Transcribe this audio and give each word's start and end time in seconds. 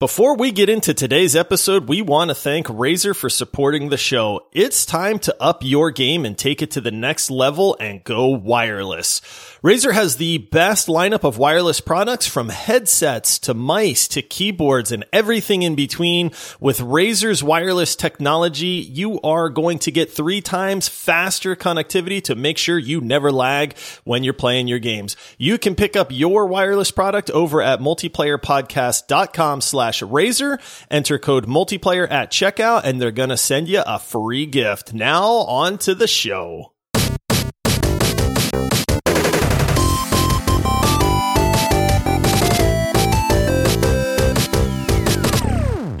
Before 0.00 0.36
we 0.36 0.52
get 0.52 0.68
into 0.68 0.94
today's 0.94 1.34
episode, 1.34 1.88
we 1.88 2.02
want 2.02 2.28
to 2.28 2.34
thank 2.36 2.68
Razer 2.68 3.16
for 3.16 3.28
supporting 3.28 3.88
the 3.88 3.96
show. 3.96 4.46
It's 4.52 4.86
time 4.86 5.18
to 5.18 5.34
up 5.42 5.64
your 5.64 5.90
game 5.90 6.24
and 6.24 6.38
take 6.38 6.62
it 6.62 6.70
to 6.70 6.80
the 6.80 6.92
next 6.92 7.32
level 7.32 7.76
and 7.80 8.04
go 8.04 8.28
wireless. 8.28 9.20
Razer 9.60 9.92
has 9.92 10.14
the 10.14 10.38
best 10.38 10.86
lineup 10.86 11.24
of 11.24 11.36
wireless 11.36 11.80
products 11.80 12.28
from 12.28 12.48
headsets 12.48 13.40
to 13.40 13.54
mice 13.54 14.06
to 14.06 14.22
keyboards 14.22 14.92
and 14.92 15.04
everything 15.12 15.62
in 15.62 15.74
between. 15.74 16.28
With 16.60 16.78
Razer's 16.78 17.42
wireless 17.42 17.96
technology, 17.96 18.86
you 18.88 19.20
are 19.22 19.48
going 19.48 19.80
to 19.80 19.90
get 19.90 20.12
three 20.12 20.40
times 20.40 20.86
faster 20.86 21.56
connectivity 21.56 22.22
to 22.22 22.36
make 22.36 22.56
sure 22.56 22.78
you 22.78 23.00
never 23.00 23.32
lag 23.32 23.76
when 24.04 24.22
you're 24.22 24.32
playing 24.32 24.68
your 24.68 24.78
games. 24.78 25.16
You 25.38 25.58
can 25.58 25.74
pick 25.74 25.96
up 25.96 26.12
your 26.12 26.46
wireless 26.46 26.92
product 26.92 27.30
over 27.30 27.60
at 27.60 27.80
multiplayerpodcast.com 27.80 29.60
slash 29.60 29.87
Razer. 29.96 30.60
Enter 30.90 31.18
code 31.18 31.46
multiplayer 31.46 32.10
at 32.10 32.30
checkout 32.30 32.84
and 32.84 33.00
they're 33.00 33.10
going 33.10 33.28
to 33.30 33.36
send 33.36 33.68
you 33.68 33.82
a 33.86 33.98
free 33.98 34.46
gift. 34.46 34.94
Now 34.94 35.24
on 35.24 35.78
to 35.78 35.94
the 35.94 36.06
show. 36.06 36.72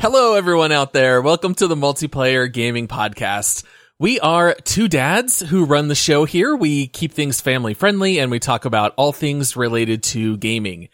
Hello, 0.00 0.34
everyone 0.34 0.70
out 0.70 0.92
there. 0.92 1.20
Welcome 1.20 1.56
to 1.56 1.66
the 1.66 1.74
Multiplayer 1.74 2.50
Gaming 2.50 2.86
Podcast. 2.86 3.64
We 3.98 4.20
are 4.20 4.54
two 4.54 4.86
dads 4.86 5.40
who 5.40 5.64
run 5.64 5.88
the 5.88 5.96
show 5.96 6.24
here. 6.24 6.54
We 6.54 6.86
keep 6.86 7.12
things 7.12 7.40
family 7.40 7.74
friendly 7.74 8.20
and 8.20 8.30
we 8.30 8.38
talk 8.38 8.64
about 8.64 8.94
all 8.96 9.12
things 9.12 9.56
related 9.56 10.04
to 10.04 10.36
gaming. 10.36 10.88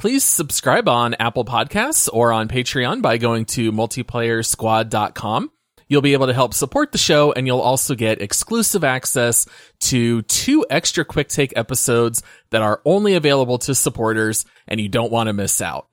Please 0.00 0.24
subscribe 0.24 0.88
on 0.88 1.12
Apple 1.20 1.44
Podcasts 1.44 2.08
or 2.10 2.32
on 2.32 2.48
Patreon 2.48 3.02
by 3.02 3.18
going 3.18 3.44
to 3.44 3.70
multiplayersquad.com. 3.70 5.50
You'll 5.88 6.00
be 6.00 6.14
able 6.14 6.28
to 6.28 6.32
help 6.32 6.54
support 6.54 6.92
the 6.92 6.96
show 6.96 7.32
and 7.32 7.46
you'll 7.46 7.60
also 7.60 7.94
get 7.94 8.22
exclusive 8.22 8.82
access 8.82 9.44
to 9.80 10.22
two 10.22 10.64
extra 10.70 11.04
quick 11.04 11.28
take 11.28 11.52
episodes 11.54 12.22
that 12.48 12.62
are 12.62 12.80
only 12.86 13.12
available 13.12 13.58
to 13.58 13.74
supporters 13.74 14.46
and 14.66 14.80
you 14.80 14.88
don't 14.88 15.12
want 15.12 15.26
to 15.26 15.34
miss 15.34 15.60
out. 15.60 15.86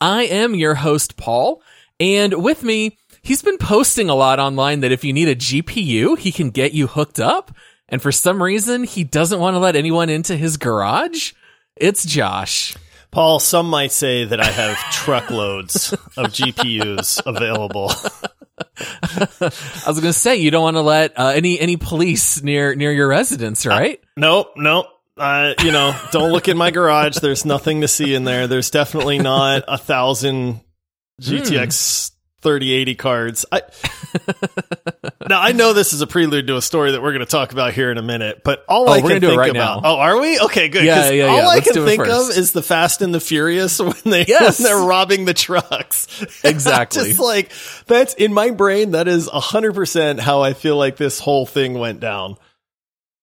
I 0.00 0.26
am 0.26 0.54
your 0.54 0.76
host, 0.76 1.16
Paul. 1.16 1.60
And 1.98 2.44
with 2.44 2.62
me, 2.62 2.98
he's 3.20 3.42
been 3.42 3.58
posting 3.58 4.08
a 4.08 4.14
lot 4.14 4.38
online 4.38 4.78
that 4.82 4.92
if 4.92 5.02
you 5.02 5.12
need 5.12 5.26
a 5.26 5.34
GPU, 5.34 6.16
he 6.16 6.30
can 6.30 6.50
get 6.50 6.72
you 6.72 6.86
hooked 6.86 7.18
up. 7.18 7.50
And 7.88 8.00
for 8.00 8.12
some 8.12 8.40
reason, 8.40 8.84
he 8.84 9.02
doesn't 9.02 9.40
want 9.40 9.54
to 9.54 9.58
let 9.58 9.74
anyone 9.74 10.08
into 10.08 10.36
his 10.36 10.56
garage. 10.56 11.32
It's 11.74 12.04
Josh. 12.04 12.76
Paul, 13.10 13.40
some 13.40 13.68
might 13.68 13.92
say 13.92 14.24
that 14.24 14.40
I 14.40 14.50
have 14.50 14.76
truckloads 14.92 15.92
of 15.92 16.26
GPUs 16.26 17.20
available. 17.26 17.92
I 18.80 19.50
was 19.86 20.00
going 20.00 20.02
to 20.02 20.12
say 20.12 20.36
you 20.36 20.50
don't 20.50 20.62
want 20.62 20.76
to 20.76 20.82
let 20.82 21.18
uh, 21.18 21.32
any 21.34 21.58
any 21.58 21.76
police 21.76 22.42
near 22.42 22.74
near 22.74 22.92
your 22.92 23.08
residence, 23.08 23.66
right? 23.66 23.98
Uh, 24.02 24.06
nope, 24.16 24.52
nope. 24.56 24.86
Uh, 25.16 25.54
you 25.62 25.72
know, 25.72 25.94
don't 26.12 26.32
look 26.32 26.48
in 26.48 26.56
my 26.56 26.70
garage. 26.70 27.18
There's 27.18 27.44
nothing 27.44 27.82
to 27.82 27.88
see 27.88 28.14
in 28.14 28.24
there. 28.24 28.46
There's 28.46 28.70
definitely 28.70 29.18
not 29.18 29.64
a 29.68 29.76
thousand 29.76 30.60
GTX 31.20 32.12
3080 32.42 32.94
cards. 32.94 33.44
I, 33.52 33.62
now 35.28 35.40
I 35.40 35.52
know 35.52 35.72
this 35.72 35.92
is 35.92 36.00
a 36.00 36.06
prelude 36.06 36.46
to 36.46 36.56
a 36.56 36.62
story 36.62 36.92
that 36.92 37.02
we're 37.02 37.12
going 37.12 37.20
to 37.20 37.26
talk 37.26 37.52
about 37.52 37.72
here 37.74 37.90
in 37.90 37.98
a 37.98 38.02
minute, 38.02 38.42
but 38.44 38.64
all 38.68 38.88
Oh, 38.88 38.92
I 38.92 39.00
can 39.00 39.20
think 39.20 39.36
right 39.38 39.50
about. 39.50 39.82
now. 39.82 39.88
Oh, 39.90 39.96
are 39.98 40.18
we? 40.20 40.40
Okay, 40.40 40.68
good. 40.68 40.84
Yeah, 40.84 41.02
'cause 41.02 41.12
yeah, 41.12 41.26
All 41.26 41.36
yeah. 41.36 41.42
I 41.42 41.54
Let's 41.56 41.70
can 41.70 41.84
think 41.84 42.00
of 42.06 42.30
is 42.30 42.52
the 42.52 42.62
Fast 42.62 43.02
and 43.02 43.12
the 43.14 43.20
Furious 43.20 43.78
when 43.80 43.94
they 44.04 44.24
Yes. 44.26 44.58
when 44.58 44.64
they're 44.68 44.86
robbing 44.86 45.24
the 45.26 45.34
trucks. 45.34 46.06
Exactly. 46.44 47.08
Just 47.08 47.20
like 47.20 47.52
that's 47.86 48.14
in 48.14 48.32
my 48.32 48.50
brain. 48.50 48.92
That 48.92 49.08
is 49.08 49.28
hundred 49.30 49.74
percent 49.74 50.20
how 50.20 50.40
I 50.42 50.54
feel 50.54 50.76
like 50.76 50.96
this 50.96 51.18
whole 51.20 51.44
thing 51.46 51.74
went 51.78 52.00
down. 52.00 52.36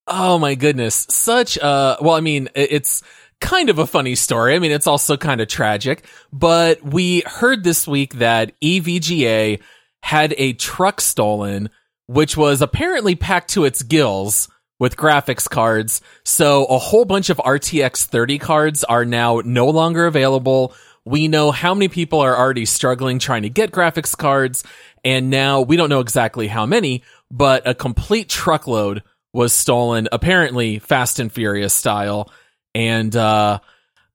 Oh 0.06 0.38
my 0.38 0.54
goodness. 0.54 1.06
Such 1.10 1.58
uh 1.58 1.96
well 2.00 2.14
I 2.14 2.20
mean 2.20 2.48
it's 2.54 3.02
kind 3.40 3.70
of 3.70 3.78
a 3.78 3.86
funny 3.86 4.14
story. 4.14 4.54
I 4.54 4.58
mean 4.58 4.72
it's 4.72 4.86
also 4.86 5.16
kind 5.16 5.40
of 5.40 5.48
tragic, 5.48 6.04
but 6.32 6.82
we 6.82 7.22
heard 7.26 7.64
this 7.64 7.86
week 7.86 8.14
that 8.14 8.52
EVGA 8.60 9.60
had 10.02 10.34
a 10.38 10.52
truck 10.54 11.00
stolen 11.00 11.70
which 12.08 12.36
was 12.36 12.62
apparently 12.62 13.14
packed 13.14 13.50
to 13.50 13.64
its 13.64 13.82
gills 13.82 14.48
with 14.80 14.96
graphics 14.96 15.48
cards. 15.48 16.00
So 16.24 16.64
a 16.64 16.78
whole 16.78 17.04
bunch 17.04 17.30
of 17.30 17.36
RTX 17.36 18.06
30 18.06 18.38
cards 18.38 18.82
are 18.84 19.04
now 19.04 19.42
no 19.44 19.66
longer 19.66 20.06
available. 20.06 20.74
We 21.04 21.28
know 21.28 21.50
how 21.50 21.74
many 21.74 21.88
people 21.88 22.20
are 22.20 22.36
already 22.36 22.64
struggling 22.64 23.18
trying 23.18 23.42
to 23.42 23.50
get 23.50 23.72
graphics 23.72 24.16
cards. 24.16 24.64
And 25.04 25.30
now 25.30 25.60
we 25.60 25.76
don't 25.76 25.90
know 25.90 26.00
exactly 26.00 26.48
how 26.48 26.64
many, 26.66 27.02
but 27.30 27.68
a 27.68 27.74
complete 27.74 28.28
truckload 28.28 29.02
was 29.32 29.52
stolen, 29.52 30.08
apparently 30.10 30.78
Fast 30.78 31.20
and 31.20 31.30
Furious 31.30 31.74
style. 31.74 32.32
And, 32.78 33.16
uh, 33.16 33.58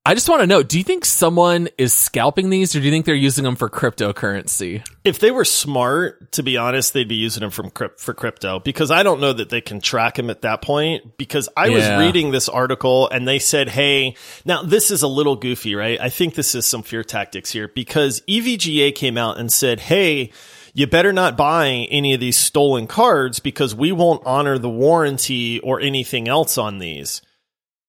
I 0.06 0.16
just 0.16 0.28
want 0.28 0.42
to 0.42 0.48
know, 0.48 0.64
do 0.64 0.78
you 0.78 0.84
think 0.84 1.06
someone 1.06 1.70
is 1.78 1.94
scalping 1.94 2.50
these 2.50 2.76
or 2.76 2.80
do 2.80 2.86
you 2.86 2.92
think 2.92 3.06
they're 3.06 3.16
using 3.16 3.46
them 3.46 3.56
for 3.56 3.70
cryptocurrency? 3.70 4.86
If 5.06 5.20
they 5.20 5.32
were 5.32 5.46
smart, 5.46 6.34
to 6.34 6.44
be 6.44 6.58
honest, 6.58 6.94
they'd 6.94 7.08
be 7.08 7.16
using 7.16 7.40
them 7.40 7.52
from 7.52 7.70
crypt- 7.70 8.02
for 8.02 8.14
crypto 8.14 8.60
because 8.60 8.92
I 8.92 9.04
don't 9.04 9.22
know 9.22 9.32
that 9.32 9.50
they 9.50 9.62
can 9.62 9.80
track 9.80 10.20
him 10.20 10.30
at 10.30 10.42
that 10.42 10.62
point. 10.62 11.18
Because 11.18 11.48
I 11.56 11.68
Yeah. 11.68 11.98
was 11.98 12.06
reading 12.06 12.32
this 12.32 12.50
article 12.50 13.10
and 13.10 13.26
they 13.26 13.40
said, 13.40 13.70
"Hey, 13.70 14.16
now 14.44 14.62
this 14.62 14.92
is 14.92 15.04
a 15.04 15.08
little 15.08 15.38
goofy, 15.38 15.74
right? 15.74 15.98
I 16.02 16.10
think 16.10 16.36
this 16.36 16.54
is 16.54 16.66
some 16.66 16.84
fear 16.84 17.04
tactics 17.06 17.52
here 17.52 17.70
because 17.70 18.22
EVGA 18.28 18.92
came 18.92 19.18
out 19.18 19.38
and 19.38 19.52
said, 19.52 19.82
"Hey." 19.82 20.32
You 20.76 20.88
better 20.88 21.14
not 21.14 21.38
buy 21.38 21.68
any 21.92 22.16
of 22.16 22.20
these 22.20 22.36
stolen 22.36 22.88
cards 22.88 23.40
because 23.40 23.76
we 23.76 23.92
won't 23.92 24.24
honor 24.26 24.58
the 24.58 24.72
warranty 24.72 25.60
or 25.60 25.80
anything 25.80 26.28
else 26.28 26.58
on 26.58 26.80
these. 26.80 27.22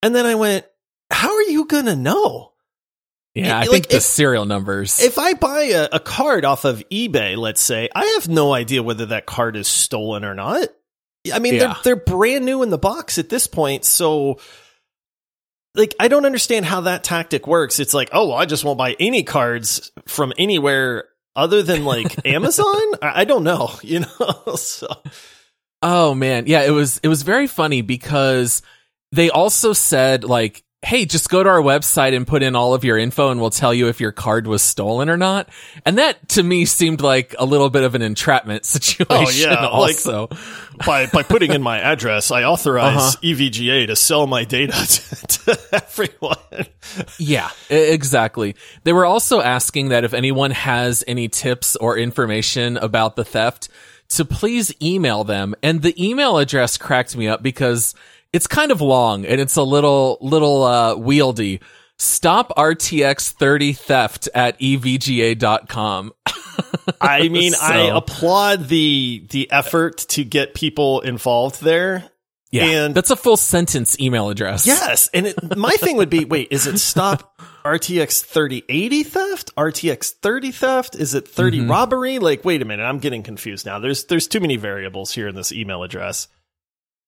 And 0.04 0.14
then 0.14 0.26
I 0.26 0.34
went, 0.34 0.66
how 1.10 1.32
are 1.34 1.42
you 1.42 1.64
going 1.66 1.86
to 1.86 1.96
know? 1.96 2.52
Yeah, 3.34 3.56
I 3.56 3.60
Like, 3.62 3.70
think 3.70 3.88
the 3.88 3.96
if- 3.96 4.02
serial 4.02 4.44
numbers. 4.44 5.00
If 5.00 5.18
I 5.18 5.32
buy 5.34 5.62
a, 5.62 5.88
a 5.92 5.98
card 6.00 6.44
off 6.44 6.64
of 6.64 6.82
eBay, 6.90 7.36
let's 7.36 7.60
say, 7.62 7.88
I 7.94 8.04
have 8.14 8.28
no 8.28 8.52
idea 8.54 8.82
whether 8.82 9.06
that 9.06 9.26
card 9.26 9.56
is 9.56 9.66
stolen 9.66 10.24
or 10.24 10.34
not. 10.34 10.68
I 11.32 11.38
mean, 11.38 11.54
Yeah. 11.54 11.58
they're 11.60 11.76
they're 11.96 12.04
brand 12.04 12.44
new 12.44 12.62
in 12.62 12.68
the 12.70 12.78
box 12.78 13.16
at 13.18 13.30
this 13.30 13.46
point, 13.46 13.84
so 13.86 14.38
like 15.74 15.94
I 15.98 16.08
don't 16.08 16.26
understand 16.26 16.66
how 16.66 16.82
that 16.82 17.02
tactic 17.02 17.46
works. 17.46 17.80
It's 17.80 17.94
like, 17.94 18.10
oh, 18.12 18.28
well, 18.28 18.36
I 18.36 18.44
just 18.44 18.62
won't 18.64 18.78
buy 18.78 18.94
any 19.00 19.22
cards 19.22 19.90
from 20.06 20.32
anywhere 20.38 21.04
other 21.34 21.62
than 21.62 21.84
like 21.84 22.26
Amazon. 22.26 22.76
I, 23.02 23.22
I 23.22 23.24
don't 23.24 23.42
know, 23.42 23.70
you 23.82 24.00
know. 24.00 24.54
so 24.56 24.86
Oh 25.82 26.14
man, 26.14 26.44
yeah, 26.46 26.62
it 26.62 26.70
was 26.70 27.00
it 27.02 27.08
was 27.08 27.22
very 27.22 27.46
funny 27.46 27.80
because 27.82 28.62
they 29.14 29.30
also 29.30 29.72
said 29.72 30.24
like, 30.24 30.62
"Hey, 30.84 31.06
just 31.06 31.30
go 31.30 31.42
to 31.42 31.48
our 31.48 31.60
website 31.62 32.14
and 32.16 32.26
put 32.26 32.42
in 32.42 32.54
all 32.56 32.74
of 32.74 32.84
your 32.84 32.98
info 32.98 33.30
and 33.30 33.40
we'll 33.40 33.50
tell 33.50 33.72
you 33.72 33.88
if 33.88 34.00
your 34.00 34.12
card 34.12 34.46
was 34.46 34.62
stolen 34.62 35.08
or 35.08 35.16
not." 35.16 35.48
And 35.86 35.98
that 35.98 36.28
to 36.30 36.42
me 36.42 36.64
seemed 36.66 37.00
like 37.00 37.34
a 37.38 37.44
little 37.46 37.70
bit 37.70 37.84
of 37.84 37.94
an 37.94 38.02
entrapment 38.02 38.64
situation 38.76 39.08
Oh, 39.08 39.30
yeah, 39.30 39.66
like- 39.68 39.72
also. 39.72 40.28
by 40.86 41.06
by 41.06 41.22
putting 41.22 41.52
in 41.52 41.62
my 41.62 41.78
address, 41.80 42.30
I 42.30 42.42
authorize 42.44 42.96
Uh-huh. 42.96 43.16
EVGA 43.22 43.86
to 43.86 43.96
sell 43.96 44.26
my 44.26 44.44
data 44.44 44.72
to, 44.88 45.26
to 45.54 45.58
everyone. 45.72 46.36
yeah, 47.18 47.48
exactly. 47.70 48.56
They 48.82 48.92
were 48.92 49.06
also 49.06 49.40
asking 49.40 49.88
that 49.90 50.04
if 50.04 50.12
anyone 50.14 50.50
has 50.50 51.04
any 51.06 51.28
tips 51.28 51.76
or 51.76 51.96
information 51.96 52.76
about 52.76 53.16
the 53.16 53.24
theft 53.24 53.68
to 54.10 54.24
please 54.24 54.74
email 54.82 55.24
them. 55.24 55.54
And 55.62 55.80
the 55.82 55.94
email 56.04 56.36
address 56.38 56.76
cracked 56.76 57.16
me 57.16 57.26
up 57.28 57.42
because 57.42 57.94
it's 58.34 58.46
kind 58.46 58.70
of 58.72 58.80
long 58.80 59.24
and 59.24 59.40
it's 59.40 59.56
a 59.56 59.62
little, 59.62 60.18
little, 60.20 60.62
uh, 60.64 60.94
wieldy. 60.96 61.60
Stop 61.96 62.50
RTX 62.56 63.30
30 63.30 63.72
theft 63.72 64.28
at 64.34 64.58
evga.com. 64.58 66.12
I 67.00 67.28
mean, 67.28 67.52
I 67.60 67.90
applaud 67.94 68.66
the 68.68 69.26
the 69.30 69.50
effort 69.50 69.98
to 70.10 70.24
get 70.24 70.54
people 70.54 71.00
involved 71.00 71.62
there. 71.62 72.10
Yeah. 72.50 72.64
And- 72.64 72.94
that's 72.94 73.10
a 73.10 73.16
full 73.16 73.36
sentence 73.36 73.98
email 74.00 74.28
address. 74.28 74.66
Yes, 74.66 75.08
and 75.14 75.26
it, 75.28 75.56
my 75.56 75.72
thing 75.72 75.96
would 75.96 76.10
be, 76.10 76.24
wait, 76.24 76.48
is 76.50 76.66
it 76.68 76.78
stop 76.78 77.40
RTX 77.64 78.24
3080 78.24 79.02
theft? 79.04 79.54
RTX 79.56 80.12
30 80.14 80.50
theft? 80.52 80.94
Is 80.96 81.14
it 81.14 81.26
30 81.28 81.60
Mm-hmm. 81.60 81.70
robbery? 81.70 82.18
Like, 82.18 82.44
wait 82.44 82.60
a 82.62 82.64
minute, 82.64 82.84
I'm 82.84 82.98
getting 82.98 83.22
confused 83.22 83.66
now. 83.66 83.78
There's 83.78 84.04
there's 84.06 84.28
too 84.28 84.40
many 84.40 84.56
variables 84.56 85.12
here 85.12 85.28
in 85.28 85.34
this 85.34 85.52
email 85.52 85.82
address. 85.84 86.28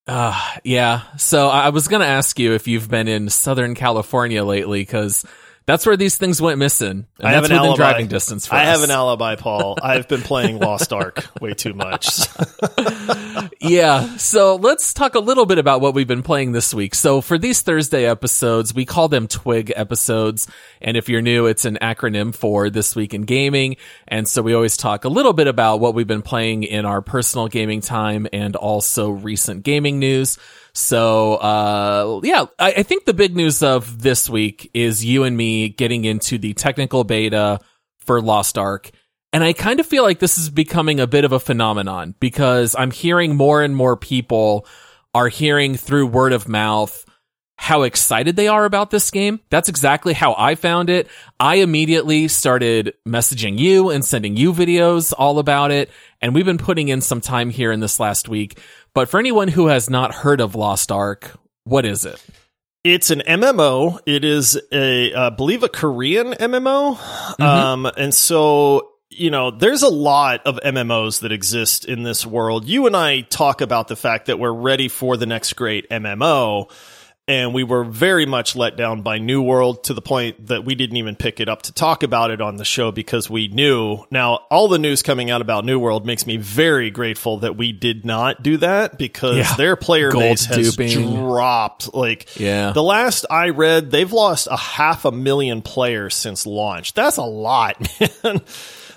Uh, 0.07 0.41
yeah. 0.63 1.03
So 1.17 1.49
I 1.49 1.71
was 1.71 1.89
going 1.89 2.01
to 2.01 2.07
ask 2.07 2.39
you 2.39 2.53
if 2.53 2.69
you've 2.69 2.89
been 2.89 3.09
in 3.09 3.29
Southern 3.29 3.75
California 3.75 4.45
lately 4.45 4.81
because 4.81 5.25
That's 5.67 5.85
where 5.85 5.97
these 5.97 6.17
things 6.17 6.41
went 6.41 6.61
missing. 6.61 7.07
And 7.19 7.27
I 7.27 7.33
have 7.33 7.45
an 7.45 7.51
alibi. 7.51 7.75
driving 7.75 8.07
distance 8.07 8.47
for 8.47 8.55
I 8.55 8.63
us. 8.63 8.67
have 8.69 8.83
an 8.85 8.93
alibi, 8.93 9.35
Paul. 9.35 9.77
I've 9.83 10.07
been 10.07 10.23
playing 10.23 10.61
Lost 10.61 10.93
Ark 10.93 11.27
way 11.41 11.55
too 11.55 11.75
much. 11.75 12.21
yeah. 13.61 14.17
So 14.17 14.55
let's 14.57 14.95
talk 14.95 15.17
a 15.17 15.19
little 15.19 15.45
bit 15.45 15.59
about 15.59 15.81
what 15.81 15.93
we've 15.93 16.07
been 16.07 16.23
playing 16.23 16.53
this 16.53 16.73
week. 16.73 16.95
So 16.95 17.21
for 17.21 17.37
these 17.37 17.63
Thursday 17.63 18.07
episodes, 18.07 18.73
we 18.75 18.85
call 18.85 19.09
them 19.09 19.27
Twig 19.27 19.73
episodes. 19.75 20.47
And 20.81 20.97
if 20.97 21.09
you're 21.09 21.21
new, 21.21 21.47
it's 21.47 21.65
an 21.65 21.79
acronym 21.83 22.33
for 22.33 22.71
This 22.71 22.95
Week 22.95 23.13
in 23.13 23.23
Gaming. 23.23 23.77
And 24.07 24.29
so 24.29 24.43
we 24.43 24.55
always 24.55 24.77
talk 24.77 25.05
a 25.05 25.09
little 25.09 25.33
bit 25.33 25.49
about 25.49 25.81
what 25.81 25.95
we've 25.95 26.07
been 26.07 26.23
playing 26.23 26.63
in 26.63 26.85
our 26.85 27.03
personal 27.03 27.49
gaming 27.49 27.81
time 27.81 28.29
and 28.33 28.55
also 28.55 29.11
recent 29.11 29.65
gaming 29.65 29.99
news. 29.99 30.39
So, 30.77 31.37
uh, 31.37 32.21
yeah, 32.23 32.45
I, 32.59 32.75
I 32.75 32.83
think 32.83 33.07
the 33.07 33.15
big 33.15 33.35
news 33.35 33.63
of 33.63 34.03
this 34.03 34.29
week 34.29 34.71
is 34.75 35.03
you 35.03 35.25
and 35.25 35.35
me 35.35 35.56
getting 35.77 36.05
into 36.05 36.39
the 36.39 36.55
technical 36.55 37.05
beta 37.05 37.61
for 37.99 38.21
Lost 38.21 38.57
Ark. 38.59 38.91
And 39.33 39.45
I 39.45 39.53
kind 39.53 39.81
of 39.81 39.87
feel 39.87 40.03
like 40.03 40.19
this 40.19 40.39
is 40.39 40.49
becoming 40.49 41.01
a 41.01 41.07
bit 41.07 41.25
of 41.25 41.33
a 41.33 41.41
phenomenon 41.41 42.15
because 42.21 42.75
I'm 42.79 42.91
hearing 42.91 43.37
more 43.37 43.63
and 43.63 43.77
more 43.77 43.97
people 43.97 44.67
are 45.15 45.29
hearing 45.29 45.77
through 45.77 46.07
word 46.07 46.33
of 46.33 46.49
mouth 46.49 47.05
how 47.59 47.83
excited 47.83 48.37
they 48.37 48.49
are 48.49 48.65
about 48.65 48.91
this 48.91 49.11
game. 49.11 49.41
That's 49.51 49.69
exactly 49.69 50.13
how 50.13 50.35
I 50.37 50.55
found 50.55 50.91
it. 50.91 51.09
I 51.41 51.57
immediately 51.57 52.29
started 52.29 52.95
messaging 53.07 53.59
you 53.59 53.91
and 53.91 54.05
sending 54.05 54.37
you 54.37 54.53
videos 54.53 55.13
all 55.17 55.39
about 55.39 55.71
it. 55.71 55.91
And 56.21 56.35
we've 56.35 56.45
been 56.45 56.59
putting 56.59 56.89
in 56.89 57.01
some 57.01 57.21
time 57.21 57.51
here 57.51 57.73
in 57.73 57.81
this 57.81 57.99
last 57.99 58.29
week. 58.29 58.61
But 58.95 59.09
for 59.09 59.19
anyone 59.19 59.49
who 59.49 59.69
has 59.69 59.89
not 59.89 60.15
heard 60.15 60.41
of 60.41 60.55
Lost 60.55 60.93
Ark, 60.93 61.33
what 61.65 61.87
is 61.87 62.05
it? 62.05 62.23
It's 62.87 63.11
an 63.11 63.23
MMO. 63.27 63.99
It 64.07 64.25
is 64.25 64.61
a, 64.71 65.13
I 65.13 65.31
believe, 65.31 65.65
a 65.65 65.69
Korean 65.69 66.35
MMO. 66.35 67.41
Um, 67.41 67.87
and 67.87 68.15
so 68.15 68.93
you 69.11 69.31
know, 69.31 69.51
there's 69.51 69.83
a 69.83 69.89
lot 69.89 70.47
of 70.47 70.61
MMOs 70.65 71.21
that 71.21 71.33
exist 71.33 71.85
in 71.85 72.03
this 72.03 72.25
world. 72.27 72.67
You 72.67 72.87
and 72.87 72.97
I 72.97 73.23
talk 73.23 73.61
about 73.61 73.89
the 73.89 73.97
fact 73.97 74.27
that 74.27 74.39
we're 74.39 74.53
ready 74.53 74.89
for 74.89 75.17
the 75.17 75.27
next 75.27 75.55
great 75.55 75.89
MMO. 75.91 76.71
And 77.29 77.53
we 77.53 77.65
were 77.65 77.83
very 77.83 78.25
much 78.25 78.55
let 78.55 78.77
down 78.77 79.03
by 79.03 79.19
New 79.19 79.43
World 79.43 79.83
to 79.85 79.95
the 79.95 80.01
point 80.01 80.47
that 80.47 80.65
we 80.65 80.77
didn't 80.77 80.97
even 80.99 81.17
pick 81.17 81.41
it 81.41 81.49
up 81.49 81.63
to 81.63 81.73
talk 81.73 82.05
about 82.05 82.31
it 82.31 82.41
on 82.41 82.55
the 82.57 82.65
show 82.65 82.93
because 82.93 83.29
we 83.29 83.49
knew. 83.49 83.99
Now, 84.13 84.35
all 84.49 84.69
the 84.69 84.79
news 84.79 85.03
coming 85.03 85.29
out 85.29 85.41
about 85.41 85.65
New 85.65 85.81
World 85.81 86.07
makes 86.07 86.25
me 86.25 86.37
very 86.37 86.89
grateful 86.93 87.39
that 87.39 87.57
we 87.57 87.73
did 87.73 88.05
not 88.05 88.45
do 88.45 88.59
that 88.59 88.97
because 88.97 89.39
Yeah. 89.39 89.55
their 89.57 89.75
player 89.75 90.13
Gold 90.13 90.23
base 90.23 90.45
has 90.45 90.77
duping. 90.77 91.17
dropped. 91.17 91.93
Like, 91.93 92.29
Yeah. 92.39 92.71
the 92.71 92.83
last 92.85 93.27
I 93.29 93.49
read, 93.49 93.91
they've 93.91 94.13
lost 94.13 94.47
a 94.49 94.57
half 94.57 95.05
a 95.05 95.11
million 95.11 95.63
players 95.63 96.15
since 96.15 96.47
launch. 96.47 96.95
That's 96.95 97.17
a 97.17 97.23
lot, 97.25 97.77
man. 98.23 98.41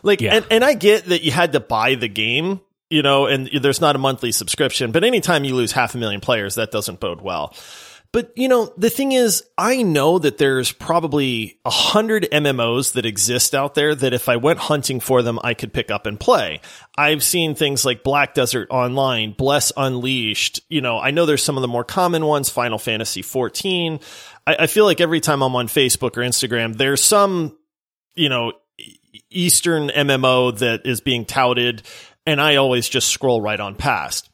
like, 0.04 0.22
Yeah. 0.22 0.36
and, 0.36 0.46
and 0.52 0.64
I 0.64 0.75
get 0.75 1.06
that 1.06 1.24
you 1.24 1.32
had 1.32 1.54
to 1.54 1.60
buy 1.60 1.96
the 1.96 2.08
game, 2.08 2.62
you 2.92 3.02
know, 3.02 3.25
and 3.25 3.50
there's 3.60 3.82
not 3.82 3.96
a 3.96 4.00
monthly 4.00 4.32
subscription, 4.32 4.92
but 4.92 5.04
anytime 5.04 5.46
you 5.46 5.56
lose 5.56 5.72
half 5.72 5.96
a 5.96 5.98
million 5.98 6.22
players, 6.22 6.54
that 6.56 6.70
doesn't 6.70 7.00
bode 7.00 7.22
well. 7.22 7.56
But 8.12 8.32
you 8.36 8.48
know, 8.48 8.74
the 8.76 8.90
thing 8.90 9.12
is, 9.12 9.44
I 9.56 9.84
know 9.84 10.18
that 10.18 10.40
there's 10.40 10.72
probably 10.72 11.60
a 11.64 11.70
hundred 11.70 12.28
MMOs 12.32 12.94
that 12.94 13.06
exist 13.06 13.54
out 13.54 13.76
there 13.76 13.94
that 13.94 14.14
if 14.14 14.28
I 14.28 14.38
went 14.38 14.58
hunting 14.58 15.00
for 15.00 15.22
them, 15.22 15.40
I 15.44 15.54
could 15.54 15.74
pick 15.74 15.92
up 15.92 16.08
and 16.08 16.20
play. 16.20 16.62
I've 16.98 17.22
seen 17.22 17.54
things 17.54 17.86
like 17.86 18.04
Black 18.04 18.34
Desert 18.34 18.70
Online, 18.72 19.34
Bless 19.34 19.72
Unleashed. 19.78 20.60
You 20.70 20.82
know, 20.82 20.98
I 20.98 21.12
know 21.12 21.28
there's 21.28 21.44
some 21.44 21.58
of 21.58 21.62
the 21.62 21.68
more 21.68 21.84
common 21.84 22.26
ones, 22.26 22.50
Final 22.50 22.80
Fantasy 22.80 23.22
14. 23.22 24.00
I, 24.48 24.56
I 24.62 24.68
feel 24.68 24.86
like 24.86 25.02
every 25.02 25.20
time 25.20 25.44
I'm 25.44 25.56
on 25.56 25.68
Facebook 25.68 26.18
or 26.18 26.22
Instagram, 26.22 26.78
there's 26.78 27.04
some, 27.04 27.56
you 28.16 28.30
know, 28.30 28.54
Eastern 29.30 29.90
MMO 29.90 30.58
that 30.60 30.86
is 30.86 31.02
being 31.02 31.26
touted, 31.26 31.84
and 32.26 32.42
I 32.42 32.56
always 32.56 32.90
just 32.90 33.10
scroll 33.10 33.40
right 33.40 33.60
on 33.60 33.76
past. 33.76 34.30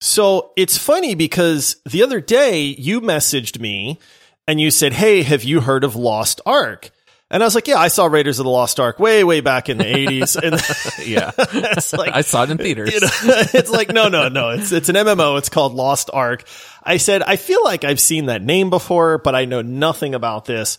So 0.00 0.52
it's 0.56 0.78
funny 0.78 1.14
because 1.14 1.76
the 1.84 2.02
other 2.02 2.20
day 2.20 2.62
you 2.62 3.00
messaged 3.00 3.60
me 3.60 3.98
and 4.46 4.60
you 4.60 4.70
said, 4.70 4.92
Hey, 4.92 5.22
have 5.22 5.44
you 5.44 5.60
heard 5.60 5.84
of 5.84 5.96
Lost 5.96 6.40
Ark? 6.46 6.90
And 7.30 7.42
I 7.42 7.46
was 7.46 7.54
like, 7.54 7.66
Yeah, 7.68 7.78
I 7.78 7.88
saw 7.88 8.06
Raiders 8.06 8.38
of 8.38 8.44
the 8.44 8.50
Lost 8.50 8.78
Ark 8.78 8.98
way, 8.98 9.24
way 9.24 9.40
back 9.40 9.68
in 9.68 9.78
the 9.78 9.84
80s. 10.06 10.36
And 10.36 11.06
Yeah. 11.06 11.32
it's 11.76 11.92
like, 11.92 12.12
I 12.14 12.20
saw 12.20 12.44
it 12.44 12.50
in 12.50 12.58
theaters. 12.58 12.92
you 12.92 13.00
know, 13.00 13.08
it's 13.54 13.70
like, 13.70 13.88
no, 13.90 14.08
no, 14.08 14.28
no. 14.28 14.50
It's 14.50 14.70
it's 14.72 14.88
an 14.88 14.94
MMO. 14.94 15.36
It's 15.38 15.48
called 15.48 15.74
Lost 15.74 16.10
Ark. 16.12 16.44
I 16.82 16.96
said, 16.98 17.22
I 17.22 17.36
feel 17.36 17.62
like 17.64 17.84
I've 17.84 18.00
seen 18.00 18.26
that 18.26 18.42
name 18.42 18.70
before, 18.70 19.18
but 19.18 19.34
I 19.34 19.44
know 19.46 19.62
nothing 19.62 20.14
about 20.14 20.44
this. 20.44 20.78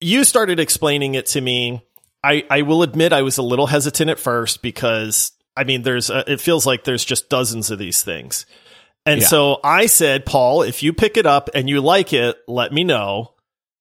You 0.00 0.24
started 0.24 0.60
explaining 0.60 1.14
it 1.14 1.26
to 1.26 1.40
me. 1.40 1.82
I, 2.22 2.44
I 2.50 2.62
will 2.62 2.82
admit 2.82 3.12
I 3.12 3.22
was 3.22 3.38
a 3.38 3.42
little 3.42 3.66
hesitant 3.66 4.10
at 4.10 4.18
first 4.18 4.62
because 4.62 5.32
I 5.56 5.64
mean, 5.64 5.82
there's 5.82 6.10
uh 6.10 6.24
it 6.26 6.40
feels 6.40 6.66
like 6.66 6.84
there's 6.84 7.04
just 7.04 7.28
dozens 7.28 7.70
of 7.70 7.78
these 7.78 8.02
things. 8.02 8.46
And 9.06 9.20
Yeah. 9.20 9.26
so 9.28 9.60
I 9.62 9.86
said, 9.86 10.24
Paul, 10.24 10.62
if 10.62 10.82
you 10.82 10.92
pick 10.92 11.16
it 11.16 11.26
up 11.26 11.50
and 11.54 11.68
you 11.68 11.80
like 11.80 12.12
it, 12.12 12.36
let 12.48 12.72
me 12.72 12.84
know. 12.84 13.34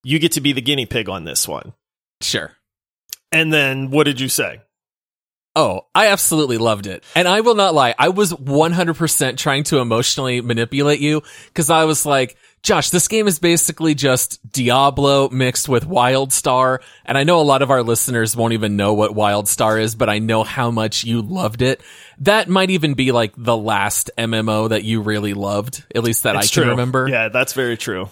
You 0.03 0.19
get 0.19 0.33
to 0.33 0.41
be 0.41 0.51
the 0.53 0.61
guinea 0.61 0.85
pig 0.85 1.07
on 1.07 1.23
this 1.23 1.47
one. 1.47 1.73
Sure. 2.21 2.51
And 3.31 3.51
then 3.53 3.89
what 3.89 4.03
did 4.03 4.19
you 4.19 4.27
say? 4.29 4.61
Oh, 5.55 5.81
I 5.95 6.07
absolutely 6.07 6.57
loved 6.57 6.87
it. 6.87 7.03
And 7.15 7.27
I 7.27 7.41
will 7.41 7.55
not 7.55 7.73
lie, 7.75 7.93
I 7.97 8.09
was 8.09 8.33
100% 8.33 9.37
trying 9.37 9.63
to 9.65 9.79
emotionally 9.79 10.41
manipulate 10.41 10.99
you 10.99 11.21
because 11.47 11.69
I 11.69 11.85
was 11.85 12.05
like, 12.05 12.35
Josh, 12.63 12.91
this 12.91 13.09
game 13.09 13.27
is 13.27 13.39
basically 13.39 13.93
just 13.93 14.39
Diablo 14.49 15.27
mixed 15.27 15.67
with 15.67 15.85
WildStar. 15.85 16.79
And 17.05 17.17
I 17.17 17.25
know 17.25 17.41
a 17.41 17.43
lot 17.43 17.61
of 17.61 17.69
our 17.71 17.83
listeners 17.83 18.37
won't 18.37 18.53
even 18.53 18.77
know 18.77 18.93
what 18.93 19.11
WildStar 19.11 19.81
is, 19.81 19.95
but 19.95 20.09
I 20.09 20.19
know 20.19 20.43
how 20.43 20.71
much 20.71 21.03
you 21.03 21.21
loved 21.21 21.61
it. 21.61 21.81
That 22.19 22.47
might 22.47 22.69
even 22.69 22.93
be 22.93 23.11
like 23.11 23.33
the 23.35 23.57
last 23.57 24.11
MMO 24.17 24.69
that 24.69 24.85
you 24.85 25.01
really 25.01 25.33
loved, 25.33 25.83
at 25.93 26.03
least 26.03 26.23
that 26.23 26.37
It's 26.37 26.47
I 26.47 26.53
can 26.53 26.63
true. 26.63 26.71
remember. 26.71 27.09
Yeah, 27.09 27.27
that's 27.27 27.51
very 27.51 27.75
true. 27.75 28.09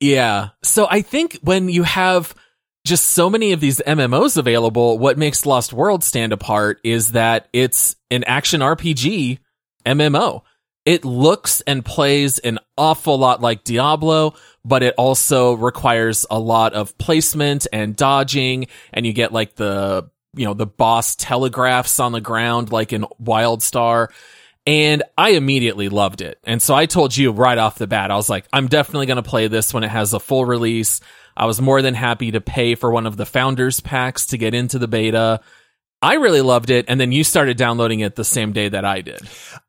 Yeah. 0.00 0.50
So 0.62 0.86
I 0.90 1.00
think 1.00 1.38
when 1.42 1.70
you 1.70 1.82
have 1.84 2.34
just 2.84 3.08
so 3.08 3.30
many 3.30 3.52
of 3.52 3.60
these 3.60 3.80
MMOs 3.86 4.36
available, 4.36 4.98
what 4.98 5.16
makes 5.16 5.46
Lost 5.46 5.72
World 5.72 6.04
stand 6.04 6.34
apart 6.34 6.78
is 6.84 7.12
that 7.12 7.48
it's 7.54 7.96
an 8.10 8.24
action 8.24 8.60
RPG 8.60 9.38
MMO. 9.86 10.42
It 10.84 11.04
looks 11.04 11.62
and 11.62 11.84
plays 11.84 12.38
an 12.38 12.58
awful 12.76 13.16
lot 13.16 13.40
like 13.40 13.64
Diablo, 13.64 14.34
but 14.64 14.82
it 14.82 14.94
also 14.98 15.54
requires 15.54 16.26
a 16.30 16.38
lot 16.38 16.74
of 16.74 16.96
placement 16.98 17.66
and 17.72 17.96
dodging, 17.96 18.66
and 18.92 19.06
you 19.06 19.12
get 19.12 19.32
like 19.32 19.54
the, 19.54 20.10
you 20.34 20.44
know, 20.44 20.54
the 20.54 20.66
boss 20.66 21.16
telegraphs 21.16 22.00
on 22.00 22.12
the 22.12 22.20
ground 22.20 22.70
like 22.70 22.92
in 22.92 23.06
Wildstar. 23.22 24.08
And 24.66 25.02
I 25.18 25.30
immediately 25.30 25.90
loved 25.90 26.22
it. 26.22 26.38
And 26.44 26.60
so 26.60 26.74
I 26.74 26.86
told 26.86 27.14
you 27.14 27.32
right 27.32 27.58
off 27.58 27.76
the 27.76 27.86
bat, 27.86 28.10
I 28.10 28.16
was 28.16 28.30
like, 28.30 28.46
I'm 28.50 28.68
definitely 28.68 29.06
going 29.06 29.16
to 29.16 29.22
play 29.22 29.46
this 29.48 29.74
when 29.74 29.84
it 29.84 29.90
has 29.90 30.14
a 30.14 30.20
full 30.20 30.46
release. 30.46 31.00
I 31.36 31.44
was 31.46 31.60
more 31.60 31.82
than 31.82 31.92
happy 31.94 32.30
to 32.30 32.40
pay 32.40 32.74
for 32.74 32.90
one 32.90 33.06
of 33.06 33.16
the 33.18 33.26
founders 33.26 33.80
packs 33.80 34.26
to 34.26 34.38
get 34.38 34.54
into 34.54 34.78
the 34.78 34.88
beta. 34.88 35.40
I 36.04 36.14
really 36.14 36.42
loved 36.42 36.70
it. 36.70 36.84
And 36.88 37.00
then 37.00 37.12
you 37.12 37.24
started 37.24 37.56
downloading 37.56 38.00
it 38.00 38.14
the 38.14 38.24
same 38.24 38.52
day 38.52 38.68
that 38.68 38.84
I 38.84 39.00
did. 39.00 39.20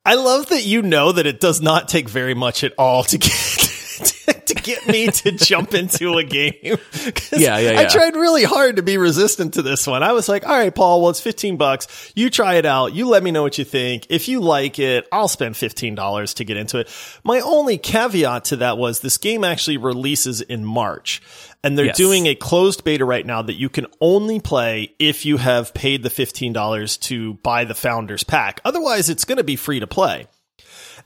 I 0.06 0.16
love 0.16 0.50
that 0.50 0.64
you 0.66 0.82
know 0.82 1.12
that 1.14 1.26
it 1.26 1.40
does 1.40 1.62
not 1.62 1.88
take 1.88 2.10
very 2.10 2.34
much 2.34 2.64
at 2.64 2.74
all 2.78 3.04
to 3.06 3.18
get 3.18 3.32
to 4.46 4.54
get 4.56 4.88
me 4.88 5.08
to 5.08 5.32
jump 5.32 5.74
into 5.74 6.18
a 6.18 6.24
game. 6.24 6.54
'Cause 6.92 7.32
Yeah, 7.40 7.58
yeah, 7.58 7.80
I 7.80 7.86
tried 7.86 8.16
really 8.16 8.44
hard 8.44 8.76
to 8.76 8.84
be 8.84 8.98
resistant 8.98 9.54
to 9.56 9.62
this 9.62 9.88
one. 9.88 10.04
I 10.04 10.12
was 10.12 10.28
like, 10.28 10.46
all 10.46 10.56
right, 10.56 10.74
Paul, 10.76 11.02
well, 11.02 11.10
it's 11.10 11.22
15 11.22 11.58
bucks. 11.58 12.12
You 12.16 12.30
try 12.30 12.56
it 12.56 12.66
out. 12.66 12.94
You 12.94 13.08
let 13.08 13.24
me 13.24 13.32
know 13.32 13.42
what 13.42 13.58
you 13.58 13.64
think. 13.66 14.08
If 14.10 14.28
you 14.28 14.42
like 14.42 14.78
it, 14.78 15.08
I'll 15.12 15.28
spend 15.30 15.56
$15 15.56 16.36
to 16.36 16.44
get 16.44 16.58
into 16.58 16.80
it. 16.80 16.90
My 17.24 17.40
only 17.40 17.78
caveat 17.78 18.46
to 18.46 18.58
that 18.58 18.78
was 18.78 19.00
this 19.00 19.18
game 19.18 19.44
actually 19.44 19.78
releases 19.78 20.42
in 20.42 20.66
March. 20.66 21.22
And 21.66 21.78
they're 21.78 21.88
Yes. 21.88 21.98
doing 21.98 22.28
a 22.28 22.36
closed 22.36 22.84
beta 22.84 23.04
right 23.04 23.26
now 23.26 23.42
that 23.42 23.56
you 23.56 23.70
can 23.70 23.88
only 24.00 24.40
play 24.40 24.94
if 25.00 25.26
you 25.26 25.38
have 25.38 25.74
paid 25.74 26.04
the 26.04 26.10
$15 26.10 26.98
to 27.02 27.34
buy 27.36 27.66
the 27.66 27.74
founders 27.74 28.24
pack. 28.24 28.62
Otherwise, 28.64 29.10
it's 29.10 29.26
going 29.26 29.40
to 29.40 29.44
be 29.44 29.56
free 29.56 29.80
to 29.80 29.88
play. 29.88 30.28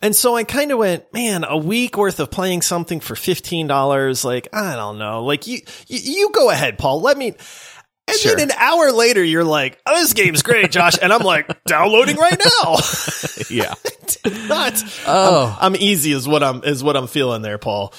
And 0.01 0.16
so 0.16 0.36
I 0.36 0.44
kind 0.44 0.72
of 0.72 0.78
went, 0.78 1.12
man, 1.13 1.44
a 1.44 1.58
week 1.58 1.98
worth 1.98 2.20
of 2.20 2.30
playing 2.30 2.62
something 2.62 3.00
for 3.00 3.16
$15. 3.16 4.24
Like, 4.24 4.48
I 4.54 4.75
don't 4.75 4.98
know. 5.00 5.24
Like 5.24 5.48
you, 5.48 5.60
you, 5.88 6.00
you 6.04 6.32
go 6.34 6.50
ahead, 6.50 6.78
Paul. 6.78 7.01
Let 7.01 7.18
me. 7.18 7.36
And 8.08 8.18
Sure. 8.18 8.36
then 8.36 8.50
an 8.50 8.58
hour 8.58 8.92
later, 8.92 9.24
you're 9.24 9.44
like, 9.44 9.78
oh, 9.86 10.01
this 10.01 10.13
game's 10.13 10.42
great, 10.42 10.72
Josh. 10.72 10.96
And 11.01 11.13
I'm 11.13 11.22
like, 11.22 11.63
downloading 11.68 12.18
right 12.18 12.39
now. 12.63 12.75
Yeah. 13.50 13.74
Not. 14.48 14.74
Oh. 15.08 15.58
I'm, 15.60 15.74
I'm 15.74 15.82
easy 15.82 16.12
is 16.12 16.28
what 16.28 16.44
I'm, 16.44 16.63
is 16.63 16.84
what 16.84 16.96
I'm 16.96 17.08
feeling 17.08 17.42
there, 17.42 17.58
Paul. 17.58 17.94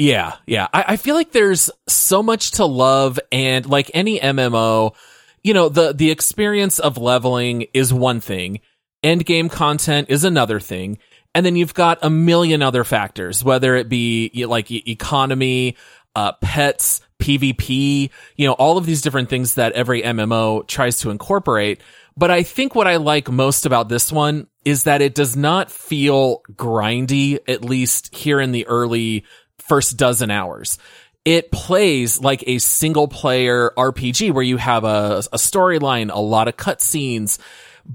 Yeah, 0.00 0.36
yeah. 0.46 0.66
I, 0.72 0.84
I 0.88 0.96
feel 0.96 1.14
like 1.14 1.32
there's 1.32 1.70
so 1.86 2.22
much 2.22 2.52
to 2.52 2.64
love 2.64 3.20
and 3.30 3.66
like 3.66 3.90
any 3.92 4.18
MMO, 4.18 4.94
you 5.42 5.52
know, 5.52 5.68
the, 5.68 5.92
the 5.92 6.10
experience 6.10 6.78
of 6.78 6.96
leveling 6.96 7.66
is 7.74 7.92
one 7.92 8.22
thing. 8.22 8.60
End 9.02 9.26
game 9.26 9.50
content 9.50 10.08
is 10.08 10.24
another 10.24 10.58
thing. 10.58 10.96
And 11.34 11.44
then 11.44 11.54
you've 11.54 11.74
got 11.74 11.98
a 12.00 12.08
million 12.08 12.62
other 12.62 12.82
factors, 12.82 13.44
whether 13.44 13.76
it 13.76 13.90
be 13.90 14.46
like 14.48 14.70
economy, 14.70 15.76
uh, 16.16 16.32
pets, 16.40 17.02
PvP, 17.18 18.08
you 18.36 18.46
know, 18.46 18.54
all 18.54 18.78
of 18.78 18.86
these 18.86 19.02
different 19.02 19.28
things 19.28 19.56
that 19.56 19.74
every 19.74 20.00
MMO 20.00 20.66
tries 20.66 21.00
to 21.00 21.10
incorporate. 21.10 21.82
But 22.16 22.30
I 22.30 22.42
think 22.42 22.74
what 22.74 22.86
I 22.86 22.96
like 22.96 23.30
most 23.30 23.66
about 23.66 23.90
this 23.90 24.10
one 24.10 24.46
is 24.64 24.84
that 24.84 25.02
it 25.02 25.14
does 25.14 25.36
not 25.36 25.70
feel 25.70 26.40
grindy, 26.52 27.38
at 27.46 27.64
least 27.64 28.14
here 28.14 28.40
in 28.40 28.52
the 28.52 28.66
early 28.66 29.24
first 29.70 29.96
dozen 29.96 30.32
hours. 30.32 30.78
It 31.24 31.52
plays 31.52 32.20
like 32.20 32.42
a 32.48 32.58
single 32.58 33.06
player 33.06 33.70
RPG 33.76 34.32
where 34.32 34.42
you 34.42 34.56
have 34.56 34.82
a, 34.82 35.22
a 35.32 35.36
storyline, 35.36 36.10
a 36.12 36.18
lot 36.18 36.48
of 36.48 36.56
cutscenes, 36.56 37.38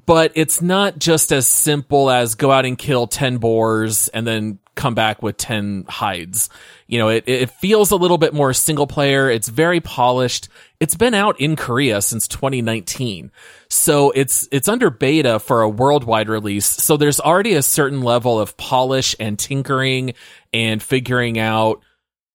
but 0.05 0.31
it's 0.35 0.61
not 0.61 0.97
just 0.97 1.33
as 1.33 1.45
simple 1.45 2.09
as 2.09 2.35
go 2.35 2.49
out 2.49 2.65
and 2.65 2.77
kill 2.77 3.07
10 3.07 3.39
boars 3.39 4.07
and 4.07 4.25
then 4.25 4.59
come 4.75 4.95
back 4.95 5.21
with 5.21 5.35
10 5.35 5.85
hides. 5.89 6.49
You 6.87 6.99
know, 6.99 7.09
it, 7.09 7.23
it 7.27 7.49
feels 7.49 7.91
a 7.91 7.95
little 7.95 8.17
bit 8.17 8.33
more 8.33 8.53
single 8.53 8.87
player. 8.87 9.29
It's 9.29 9.49
very 9.49 9.79
polished. 9.81 10.47
It's 10.79 10.95
been 10.95 11.13
out 11.13 11.39
in 11.41 11.57
Korea 11.57 12.01
since 12.01 12.27
2019. 12.27 13.31
So 13.69 14.11
it's, 14.11 14.47
it's 14.51 14.67
under 14.67 14.89
beta 14.89 15.39
for 15.39 15.61
a 15.61 15.69
worldwide 15.69 16.29
release. 16.29 16.65
So 16.67 16.95
there's 16.95 17.19
already 17.19 17.55
a 17.55 17.61
certain 17.63 18.01
level 18.01 18.39
of 18.39 18.55
polish 18.57 19.15
and 19.19 19.39
tinkering 19.39 20.13
and 20.55 20.81
figuring 20.81 21.37
out, 21.37 21.81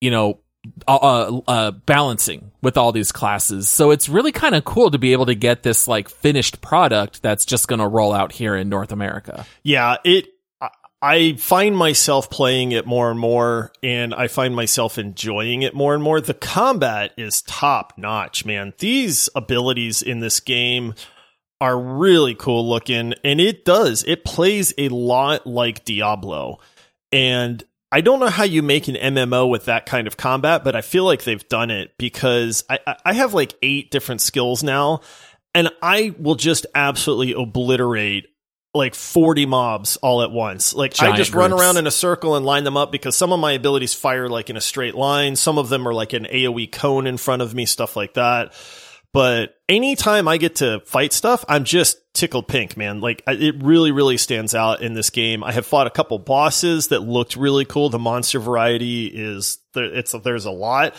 you 0.00 0.10
know, 0.10 0.40
uh, 0.86 1.40
uh, 1.48 1.70
balancing 1.70 2.52
with 2.62 2.76
all 2.76 2.92
these 2.92 3.12
classes. 3.12 3.66
So 3.68 3.90
it's 3.90 4.10
really 4.10 4.30
kind 4.30 4.54
of 4.54 4.64
cool 4.64 4.90
to 4.90 4.98
be 4.98 5.12
able 5.12 5.26
to 5.26 5.34
get 5.34 5.62
this 5.62 5.88
like 5.88 6.10
finished 6.10 6.60
product 6.60 7.22
that's 7.22 7.46
just 7.46 7.66
going 7.66 7.78
to 7.78 7.86
roll 7.86 8.12
out 8.12 8.32
here 8.32 8.54
in 8.54 8.68
North 8.68 8.92
America. 8.92 9.46
Yeah, 9.62 9.96
it 10.04 10.26
I 11.02 11.32
find 11.38 11.74
myself 11.74 12.28
playing 12.28 12.72
it 12.72 12.86
more 12.86 13.10
and 13.10 13.18
more 13.18 13.72
and 13.82 14.12
I 14.14 14.28
find 14.28 14.54
myself 14.54 14.98
enjoying 14.98 15.62
it 15.62 15.74
more 15.74 15.94
and 15.94 16.02
more. 16.02 16.20
The 16.20 16.34
combat 16.34 17.12
is 17.16 17.40
top 17.40 17.94
notch, 17.96 18.44
man. 18.44 18.74
These 18.78 19.30
abilities 19.34 20.02
in 20.02 20.20
this 20.20 20.40
game 20.40 20.92
are 21.58 21.80
really 21.80 22.34
cool 22.34 22.68
looking 22.68 23.14
and 23.24 23.40
it 23.40 23.64
does. 23.64 24.04
It 24.06 24.26
plays 24.26 24.74
a 24.76 24.90
lot 24.90 25.46
like 25.46 25.86
Diablo. 25.86 26.58
And 27.12 27.64
I 27.92 28.00
don't 28.00 28.20
know 28.20 28.28
how 28.28 28.44
you 28.44 28.62
make 28.62 28.86
an 28.88 28.94
MMO 28.94 29.48
with 29.48 29.64
that 29.64 29.84
kind 29.84 30.06
of 30.06 30.16
combat, 30.16 30.62
but 30.62 30.76
I 30.76 30.80
feel 30.80 31.04
like 31.04 31.24
they've 31.24 31.48
done 31.48 31.70
it 31.70 31.92
because 31.98 32.62
I, 32.70 32.96
I 33.04 33.12
have 33.12 33.34
like 33.34 33.54
eight 33.62 33.90
different 33.90 34.20
skills 34.20 34.62
now 34.62 35.00
and 35.54 35.70
I 35.82 36.14
will 36.18 36.36
just 36.36 36.66
absolutely 36.74 37.32
obliterate 37.32 38.26
like 38.72 38.94
40 38.94 39.46
mobs 39.46 39.96
all 39.96 40.22
at 40.22 40.30
once. 40.30 40.74
Like 40.74 40.94
Giant 40.94 41.14
I 41.14 41.16
just 41.16 41.32
groups. 41.32 41.50
run 41.50 41.52
around 41.52 41.76
in 41.76 41.88
a 41.88 41.90
circle 41.90 42.36
and 42.36 42.46
line 42.46 42.62
them 42.62 42.76
up 42.76 42.92
because 42.92 43.16
some 43.16 43.32
of 43.32 43.40
my 43.40 43.52
abilities 43.52 43.94
fire 43.94 44.28
like 44.28 44.48
in 44.48 44.56
a 44.56 44.60
straight 44.60 44.94
line. 44.94 45.34
Some 45.34 45.58
of 45.58 45.68
them 45.68 45.88
are 45.88 45.94
like 45.94 46.12
an 46.12 46.24
AoE 46.24 46.70
cone 46.70 47.08
in 47.08 47.16
front 47.16 47.42
of 47.42 47.54
me, 47.54 47.66
stuff 47.66 47.96
like 47.96 48.14
that. 48.14 48.54
But 49.12 49.56
anytime 49.68 50.28
I 50.28 50.36
get 50.36 50.56
to 50.56 50.80
fight 50.80 51.12
stuff, 51.12 51.44
I'm 51.48 51.64
just 51.64 51.98
tickled 52.14 52.46
pink, 52.46 52.76
man. 52.76 53.00
Like 53.00 53.22
it 53.26 53.56
really, 53.62 53.90
really 53.90 54.16
stands 54.16 54.54
out 54.54 54.82
in 54.82 54.94
this 54.94 55.10
game. 55.10 55.42
I 55.42 55.52
have 55.52 55.66
fought 55.66 55.88
a 55.88 55.90
couple 55.90 56.18
bosses 56.18 56.88
that 56.88 57.00
looked 57.00 57.34
really 57.34 57.64
cool. 57.64 57.90
The 57.90 57.98
monster 57.98 58.38
variety 58.38 59.06
is 59.06 59.58
there. 59.74 59.84
It's 59.84 60.12
there's 60.12 60.44
a 60.44 60.50
lot. 60.50 60.94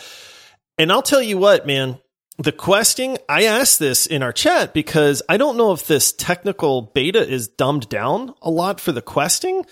And 0.78 0.92
I'll 0.92 1.02
tell 1.02 1.22
you 1.22 1.38
what, 1.38 1.66
man, 1.66 1.98
the 2.38 2.52
questing, 2.52 3.18
I 3.28 3.44
asked 3.44 3.78
this 3.78 4.06
in 4.06 4.22
our 4.22 4.32
chat 4.32 4.74
because 4.74 5.22
I 5.28 5.36
don't 5.36 5.56
know 5.56 5.72
if 5.72 5.86
this 5.86 6.12
technical 6.12 6.82
beta 6.82 7.26
is 7.26 7.48
dumbed 7.48 7.88
down 7.88 8.34
a 8.42 8.50
lot 8.50 8.80
for 8.80 8.92
the 8.92 9.02
questing. 9.02 9.64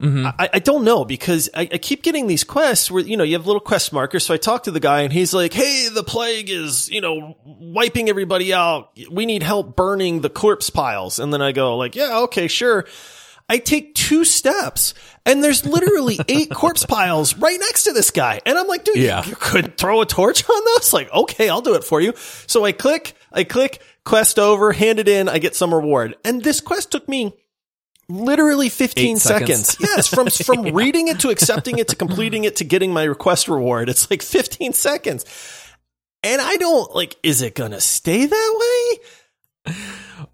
Mm-hmm. 0.00 0.26
I, 0.26 0.50
I, 0.54 0.58
don't 0.58 0.84
know 0.84 1.04
because 1.04 1.48
I, 1.54 1.60
I, 1.60 1.78
keep 1.78 2.02
getting 2.02 2.26
these 2.26 2.42
quests 2.42 2.90
where, 2.90 3.04
you 3.04 3.16
know, 3.16 3.22
you 3.22 3.34
have 3.34 3.46
little 3.46 3.60
quest 3.60 3.92
markers. 3.92 4.26
So 4.26 4.34
I 4.34 4.36
talk 4.36 4.64
to 4.64 4.72
the 4.72 4.80
guy 4.80 5.02
and 5.02 5.12
he's 5.12 5.32
like, 5.32 5.52
Hey, 5.52 5.88
the 5.92 6.02
plague 6.02 6.50
is, 6.50 6.90
you 6.90 7.00
know, 7.00 7.36
wiping 7.44 8.08
everybody 8.08 8.52
out. 8.52 8.90
We 9.08 9.26
need 9.26 9.44
help 9.44 9.76
burning 9.76 10.20
the 10.20 10.28
corpse 10.28 10.70
piles. 10.70 11.20
And 11.20 11.32
then 11.32 11.40
I 11.40 11.52
go 11.52 11.76
like, 11.76 11.94
yeah, 11.94 12.18
okay, 12.22 12.48
sure. 12.48 12.84
I 13.48 13.58
take 13.58 13.94
two 13.94 14.24
steps 14.24 14.94
and 15.24 15.44
there's 15.44 15.64
literally 15.64 16.18
eight 16.28 16.50
corpse 16.50 16.84
piles 16.84 17.36
right 17.36 17.58
next 17.60 17.84
to 17.84 17.92
this 17.92 18.10
guy. 18.10 18.40
And 18.44 18.58
I'm 18.58 18.66
like, 18.66 18.82
dude, 18.82 18.96
yeah. 18.96 19.22
you, 19.22 19.30
you 19.30 19.36
could 19.36 19.76
throw 19.76 20.00
a 20.00 20.06
torch 20.06 20.42
on 20.48 20.64
those? 20.64 20.92
Like, 20.92 21.12
okay, 21.12 21.48
I'll 21.48 21.60
do 21.60 21.74
it 21.74 21.84
for 21.84 22.00
you. 22.00 22.14
So 22.16 22.64
I 22.64 22.72
click, 22.72 23.14
I 23.32 23.44
click, 23.44 23.80
quest 24.04 24.38
over, 24.38 24.72
hand 24.72 24.98
it 24.98 25.06
in, 25.06 25.28
I 25.28 25.38
get 25.38 25.54
some 25.54 25.72
reward. 25.72 26.16
And 26.24 26.42
this 26.42 26.60
quest 26.60 26.90
took 26.90 27.08
me 27.08 27.34
literally 28.08 28.68
15 28.68 29.18
seconds. 29.18 29.68
seconds. 29.68 29.76
yes, 29.80 30.08
from 30.08 30.28
from 30.44 30.66
yeah. 30.66 30.72
reading 30.74 31.08
it 31.08 31.20
to 31.20 31.30
accepting 31.30 31.78
it 31.78 31.88
to 31.88 31.96
completing 31.96 32.44
it 32.44 32.56
to 32.56 32.64
getting 32.64 32.92
my 32.92 33.04
request 33.04 33.48
reward. 33.48 33.88
It's 33.88 34.10
like 34.10 34.22
15 34.22 34.72
seconds. 34.72 35.24
And 36.22 36.40
I 36.40 36.56
don't 36.56 36.94
like 36.94 37.16
is 37.22 37.42
it 37.42 37.54
going 37.54 37.72
to 37.72 37.80
stay 37.80 38.26
that 38.26 38.98
way? 39.66 39.74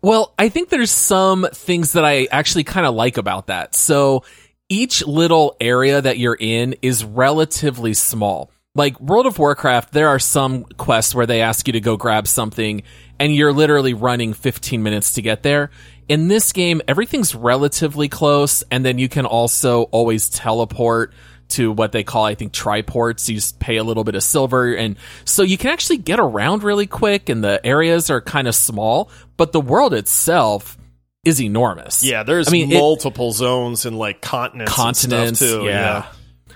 Well, 0.01 0.35
I 0.39 0.49
think 0.49 0.69
there's 0.69 0.91
some 0.91 1.47
things 1.53 1.93
that 1.93 2.05
I 2.05 2.29
actually 2.31 2.65
kind 2.65 2.87
of 2.87 2.95
like 2.95 3.17
about 3.17 3.49
that. 3.49 3.75
So 3.75 4.23
each 4.69 5.07
little 5.07 5.57
area 5.61 6.01
that 6.01 6.19
you're 6.19 6.37
in 6.39 6.77
is 6.83 7.05
relatively 7.05 7.95
small. 7.95 8.51
Like 8.75 9.01
World 9.01 9.27
of 9.27 9.39
Warcraft, 9.39 9.93
there 9.93 10.09
are 10.09 10.19
some 10.19 10.65
quests 10.65 11.15
where 11.15 11.27
they 11.27 11.41
ask 11.41 11.67
you 11.67 11.73
to 11.73 11.81
go 11.81 11.97
grab 11.97 12.29
something 12.29 12.83
and 13.19 13.35
you're 13.35 13.53
literally 13.53 13.95
running 13.95 14.35
15 14.35 14.83
minutes 14.83 15.13
to 15.15 15.23
get 15.23 15.43
there. 15.43 15.71
In 16.09 16.29
this 16.29 16.53
game, 16.53 16.81
everything's 16.89 17.35
relatively 17.35 18.09
close 18.09 18.63
and 18.71 18.85
then 18.85 18.99
you 18.99 19.09
can 19.09 19.27
also 19.27 19.83
always 19.85 20.29
teleport 20.29 21.13
to 21.51 21.73
what 21.73 21.93
they 21.93 22.05
call, 22.05 22.25
I 22.25 22.35
think, 22.35 22.53
triports. 22.53 23.29
You 23.29 23.37
just 23.37 23.59
pay 23.59 23.77
a 23.77 23.85
little 23.85 24.05
bit 24.05 24.15
of 24.15 24.23
silver. 24.23 24.75
And 24.75 24.97
so 25.25 25.43
you 25.43 25.59
can 25.59 25.71
actually 25.71 25.99
get 25.99 26.21
around 26.21 26.63
really 26.63 26.87
quick 26.87 27.29
and 27.29 27.43
the 27.43 27.65
areas 27.65 28.11
are 28.11 28.21
kind 28.21 28.49
of 28.49 28.55
small, 28.55 29.11
but 29.37 29.53
the 29.53 29.61
world 29.61 29.95
itself 29.95 30.77
is 31.25 31.41
enormous. 31.41 32.05
Yeah, 32.05 32.23
there's 32.23 32.49
I 32.49 32.53
mean, 32.53 32.71
multiple 32.71 33.31
it, 33.31 33.35
zones 33.35 33.87
and 33.87 33.99
like 33.99 34.21
continents, 34.21 34.73
continents 34.73 35.41
too. 35.41 35.65
Yeah, 35.65 36.07
yeah. 36.51 36.53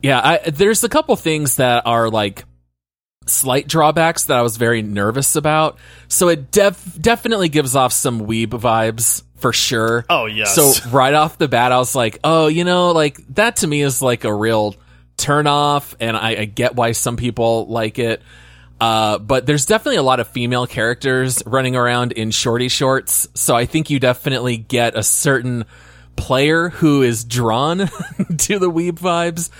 yeah 0.00 0.20
I, 0.44 0.50
there's 0.50 0.84
a 0.84 0.88
couple 0.88 1.16
things 1.16 1.56
that 1.56 1.86
are 1.86 2.10
like 2.10 2.44
slight 3.26 3.68
drawbacks 3.68 4.24
that 4.26 4.36
I 4.36 4.42
was 4.42 4.56
very 4.56 4.82
nervous 4.82 5.36
about. 5.36 5.78
So 6.08 6.28
it 6.28 6.50
def- 6.50 7.00
definitely 7.00 7.48
gives 7.48 7.76
off 7.76 7.92
some 7.92 8.22
weeb 8.26 8.48
vibes 8.48 9.22
for 9.36 9.52
sure. 9.52 10.04
Oh 10.08 10.26
yes. 10.26 10.54
So 10.54 10.72
right 10.90 11.14
off 11.14 11.38
the 11.38 11.48
bat, 11.48 11.72
I 11.72 11.78
was 11.78 11.94
like, 11.94 12.18
oh, 12.24 12.46
you 12.46 12.64
know, 12.64 12.92
like 12.92 13.18
that 13.34 13.56
to 13.56 13.66
me 13.66 13.82
is 13.82 14.00
like 14.00 14.24
a 14.24 14.32
real 14.32 14.74
turn 15.16 15.46
off, 15.46 15.96
and 16.00 16.16
I, 16.16 16.30
I 16.30 16.44
get 16.44 16.74
why 16.74 16.92
some 16.92 17.16
people 17.16 17.66
like 17.66 17.98
it. 17.98 18.22
Uh, 18.78 19.18
but 19.18 19.46
there's 19.46 19.64
definitely 19.64 19.96
a 19.96 20.02
lot 20.02 20.20
of 20.20 20.28
female 20.28 20.66
characters 20.66 21.42
running 21.46 21.76
around 21.76 22.12
in 22.12 22.30
shorty 22.30 22.68
shorts, 22.68 23.28
so 23.34 23.56
I 23.56 23.64
think 23.64 23.88
you 23.88 23.98
definitely 23.98 24.58
get 24.58 24.96
a 24.96 25.02
certain 25.02 25.64
player 26.14 26.68
who 26.68 27.02
is 27.02 27.24
drawn 27.24 27.78
to 28.38 28.58
the 28.58 28.70
weeb 28.70 28.98
vibes. 28.98 29.50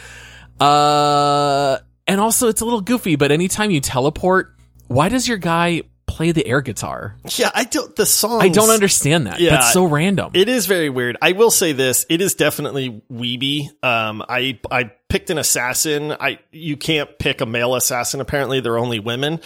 Uh, 0.61 1.79
and 2.07 2.21
also 2.21 2.49
it's 2.49 2.61
a 2.61 2.65
little 2.65 2.81
goofy, 2.81 3.17
but 3.17 3.33
anytime 3.33 3.71
you 3.71 3.81
teleport, 3.81 4.55
why 4.89 5.09
does 5.09 5.27
your 5.27 5.39
guy 5.39 5.83
play 6.07 6.33
the 6.33 6.47
air 6.47 6.63
guitar. 6.63 7.17
Yeah, 7.37 7.51
I 7.55 7.65
don't. 7.65 7.95
The 7.95 8.07
song. 8.07 8.41
I 8.41 8.49
don't 8.49 8.71
understand 8.71 9.27
that. 9.27 9.41
Yeah, 9.41 9.51
That's 9.51 9.73
so 9.73 9.85
random. 9.85 10.31
It 10.35 10.49
is 10.49 10.67
very 10.67 10.89
weird. 10.89 11.17
I 11.21 11.33
will 11.33 11.51
say 11.51 11.73
this: 11.73 12.07
it 12.09 12.21
is 12.21 12.35
definitely 12.35 13.03
weeby. 13.13 13.69
Um, 13.85 14.25
I 14.29 14.59
I 14.71 14.93
picked 15.09 15.31
an 15.31 15.39
assassin. 15.39 16.13
I 16.19 16.39
you 16.53 16.77
can't 16.77 17.19
pick 17.19 17.41
a 17.41 17.47
male 17.47 17.75
assassin. 17.75 18.21
Apparently, 18.21 18.61
they're 18.61 18.79
only 18.79 18.99
women. 18.99 19.41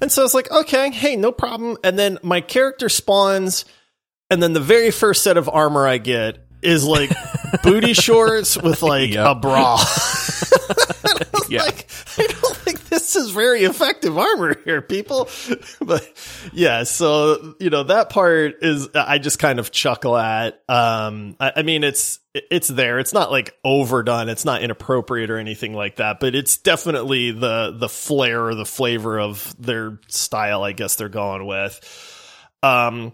And 0.00 0.10
so 0.10 0.22
I 0.22 0.24
was 0.24 0.34
like, 0.34 0.50
okay, 0.50 0.90
hey, 0.90 1.14
no 1.14 1.30
problem. 1.30 1.76
And 1.84 1.96
then 1.96 2.18
my 2.24 2.40
character 2.40 2.88
spawns, 2.88 3.64
and 4.30 4.42
then 4.42 4.52
the 4.52 4.60
very 4.60 4.90
first 4.90 5.22
set 5.22 5.36
of 5.36 5.48
armor 5.48 5.86
I 5.86 5.98
get 5.98 6.41
is 6.62 6.84
like 6.84 7.10
booty 7.62 7.92
shorts 7.92 8.56
with 8.56 8.82
like 8.82 9.12
yep. 9.12 9.26
a 9.26 9.34
bra. 9.34 9.78
yeah. 11.48 11.62
Like, 11.62 11.86
I 12.18 12.26
don't 12.26 12.56
think 12.56 12.88
this 12.88 13.16
is 13.16 13.30
very 13.30 13.64
effective 13.64 14.16
armor 14.16 14.56
here, 14.64 14.82
people. 14.82 15.28
but 15.80 16.06
yeah, 16.52 16.84
so 16.84 17.54
you 17.58 17.70
know 17.70 17.84
that 17.84 18.10
part 18.10 18.56
is 18.62 18.88
I 18.94 19.18
just 19.18 19.38
kind 19.38 19.58
of 19.58 19.70
chuckle 19.70 20.16
at. 20.16 20.62
Um, 20.68 21.36
I, 21.40 21.52
I 21.56 21.62
mean, 21.62 21.84
it's 21.84 22.20
it's 22.34 22.68
there. 22.68 22.98
It's 22.98 23.12
not 23.12 23.30
like 23.30 23.54
overdone. 23.64 24.28
It's 24.28 24.44
not 24.44 24.62
inappropriate 24.62 25.30
or 25.30 25.38
anything 25.38 25.74
like 25.74 25.96
that. 25.96 26.20
But 26.20 26.34
it's 26.34 26.56
definitely 26.56 27.32
the 27.32 27.74
the 27.76 27.88
flair 27.88 28.46
or 28.46 28.54
the 28.54 28.66
flavor 28.66 29.18
of 29.18 29.54
their 29.58 29.98
style. 30.08 30.62
I 30.62 30.72
guess 30.72 30.96
they're 30.96 31.08
going 31.08 31.46
with. 31.46 31.80
Um, 32.62 33.12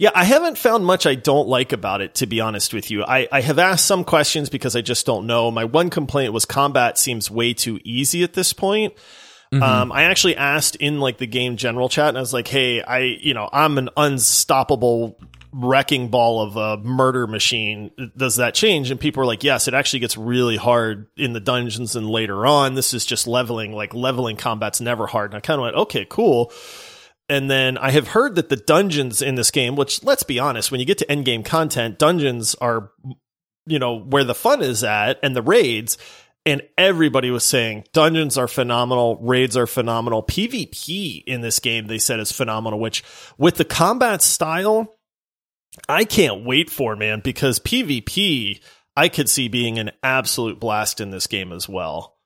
yeah, 0.00 0.12
I 0.14 0.24
haven't 0.24 0.56
found 0.56 0.86
much 0.86 1.04
I 1.04 1.14
don't 1.14 1.46
like 1.46 1.74
about 1.74 2.00
it, 2.00 2.14
to 2.16 2.26
be 2.26 2.40
honest 2.40 2.72
with 2.72 2.90
you. 2.90 3.04
I, 3.04 3.28
I 3.30 3.42
have 3.42 3.58
asked 3.58 3.86
some 3.86 4.02
questions 4.02 4.48
because 4.48 4.74
I 4.74 4.80
just 4.80 5.04
don't 5.04 5.26
know. 5.26 5.50
My 5.50 5.66
one 5.66 5.90
complaint 5.90 6.32
was 6.32 6.46
combat 6.46 6.96
seems 6.96 7.30
way 7.30 7.52
too 7.52 7.78
easy 7.84 8.22
at 8.22 8.32
this 8.32 8.54
point. 8.54 8.94
Mm-hmm. 9.52 9.62
Um, 9.62 9.92
I 9.92 10.04
actually 10.04 10.38
asked 10.38 10.76
in 10.76 11.00
like 11.00 11.18
the 11.18 11.26
game 11.26 11.58
general 11.58 11.90
chat 11.90 12.08
and 12.08 12.16
I 12.16 12.20
was 12.20 12.32
like, 12.32 12.48
Hey, 12.48 12.80
I, 12.80 13.00
you 13.00 13.34
know, 13.34 13.50
I'm 13.52 13.76
an 13.76 13.90
unstoppable 13.94 15.18
wrecking 15.52 16.08
ball 16.08 16.40
of 16.40 16.56
a 16.56 16.82
murder 16.82 17.26
machine, 17.26 17.90
does 18.16 18.36
that 18.36 18.54
change? 18.54 18.90
And 18.90 18.98
people 18.98 19.22
are 19.22 19.26
like, 19.26 19.44
yes, 19.44 19.68
it 19.68 19.74
actually 19.74 20.00
gets 20.00 20.16
really 20.16 20.56
hard 20.56 21.08
in 21.18 21.34
the 21.34 21.40
dungeons 21.40 21.94
and 21.94 22.08
later 22.08 22.46
on. 22.46 22.74
This 22.74 22.94
is 22.94 23.04
just 23.04 23.26
leveling, 23.26 23.74
like 23.74 23.92
leveling 23.92 24.36
combat's 24.36 24.80
never 24.80 25.06
hard. 25.06 25.32
And 25.32 25.36
I 25.36 25.40
kind 25.40 25.60
of 25.60 25.64
went, 25.64 25.76
okay, 25.76 26.06
cool. 26.08 26.52
And 27.30 27.48
then 27.48 27.78
I 27.78 27.92
have 27.92 28.08
heard 28.08 28.34
that 28.34 28.48
the 28.48 28.56
dungeons 28.56 29.22
in 29.22 29.36
this 29.36 29.52
game, 29.52 29.76
which 29.76 30.02
let's 30.02 30.24
be 30.24 30.40
honest, 30.40 30.72
when 30.72 30.80
you 30.80 30.86
get 30.86 30.98
to 30.98 31.10
end 31.10 31.24
game 31.24 31.44
content, 31.44 31.96
dungeons 31.96 32.56
are, 32.56 32.90
you 33.66 33.78
know, 33.78 34.00
where 34.00 34.24
the 34.24 34.34
fun 34.34 34.62
is 34.62 34.82
at 34.82 35.20
and 35.22 35.36
the 35.36 35.40
raids. 35.40 35.96
And 36.44 36.62
everybody 36.76 37.30
was 37.30 37.44
saying 37.44 37.84
dungeons 37.92 38.36
are 38.36 38.48
phenomenal, 38.48 39.16
raids 39.22 39.56
are 39.56 39.68
phenomenal. 39.68 40.24
PvP 40.24 41.22
in 41.24 41.40
this 41.40 41.60
game, 41.60 41.86
they 41.86 41.98
said 41.98 42.18
is 42.18 42.32
phenomenal, 42.32 42.80
which 42.80 43.04
with 43.38 43.54
the 43.54 43.64
combat 43.64 44.22
style, 44.22 44.96
I 45.88 46.04
can't 46.04 46.44
wait 46.44 46.68
for, 46.68 46.96
man, 46.96 47.20
because 47.20 47.60
PvP, 47.60 48.60
I 48.96 49.08
could 49.08 49.28
see 49.28 49.46
being 49.46 49.78
an 49.78 49.92
absolute 50.02 50.58
blast 50.58 51.00
in 51.00 51.10
this 51.10 51.28
game 51.28 51.52
as 51.52 51.68
well. 51.68 52.16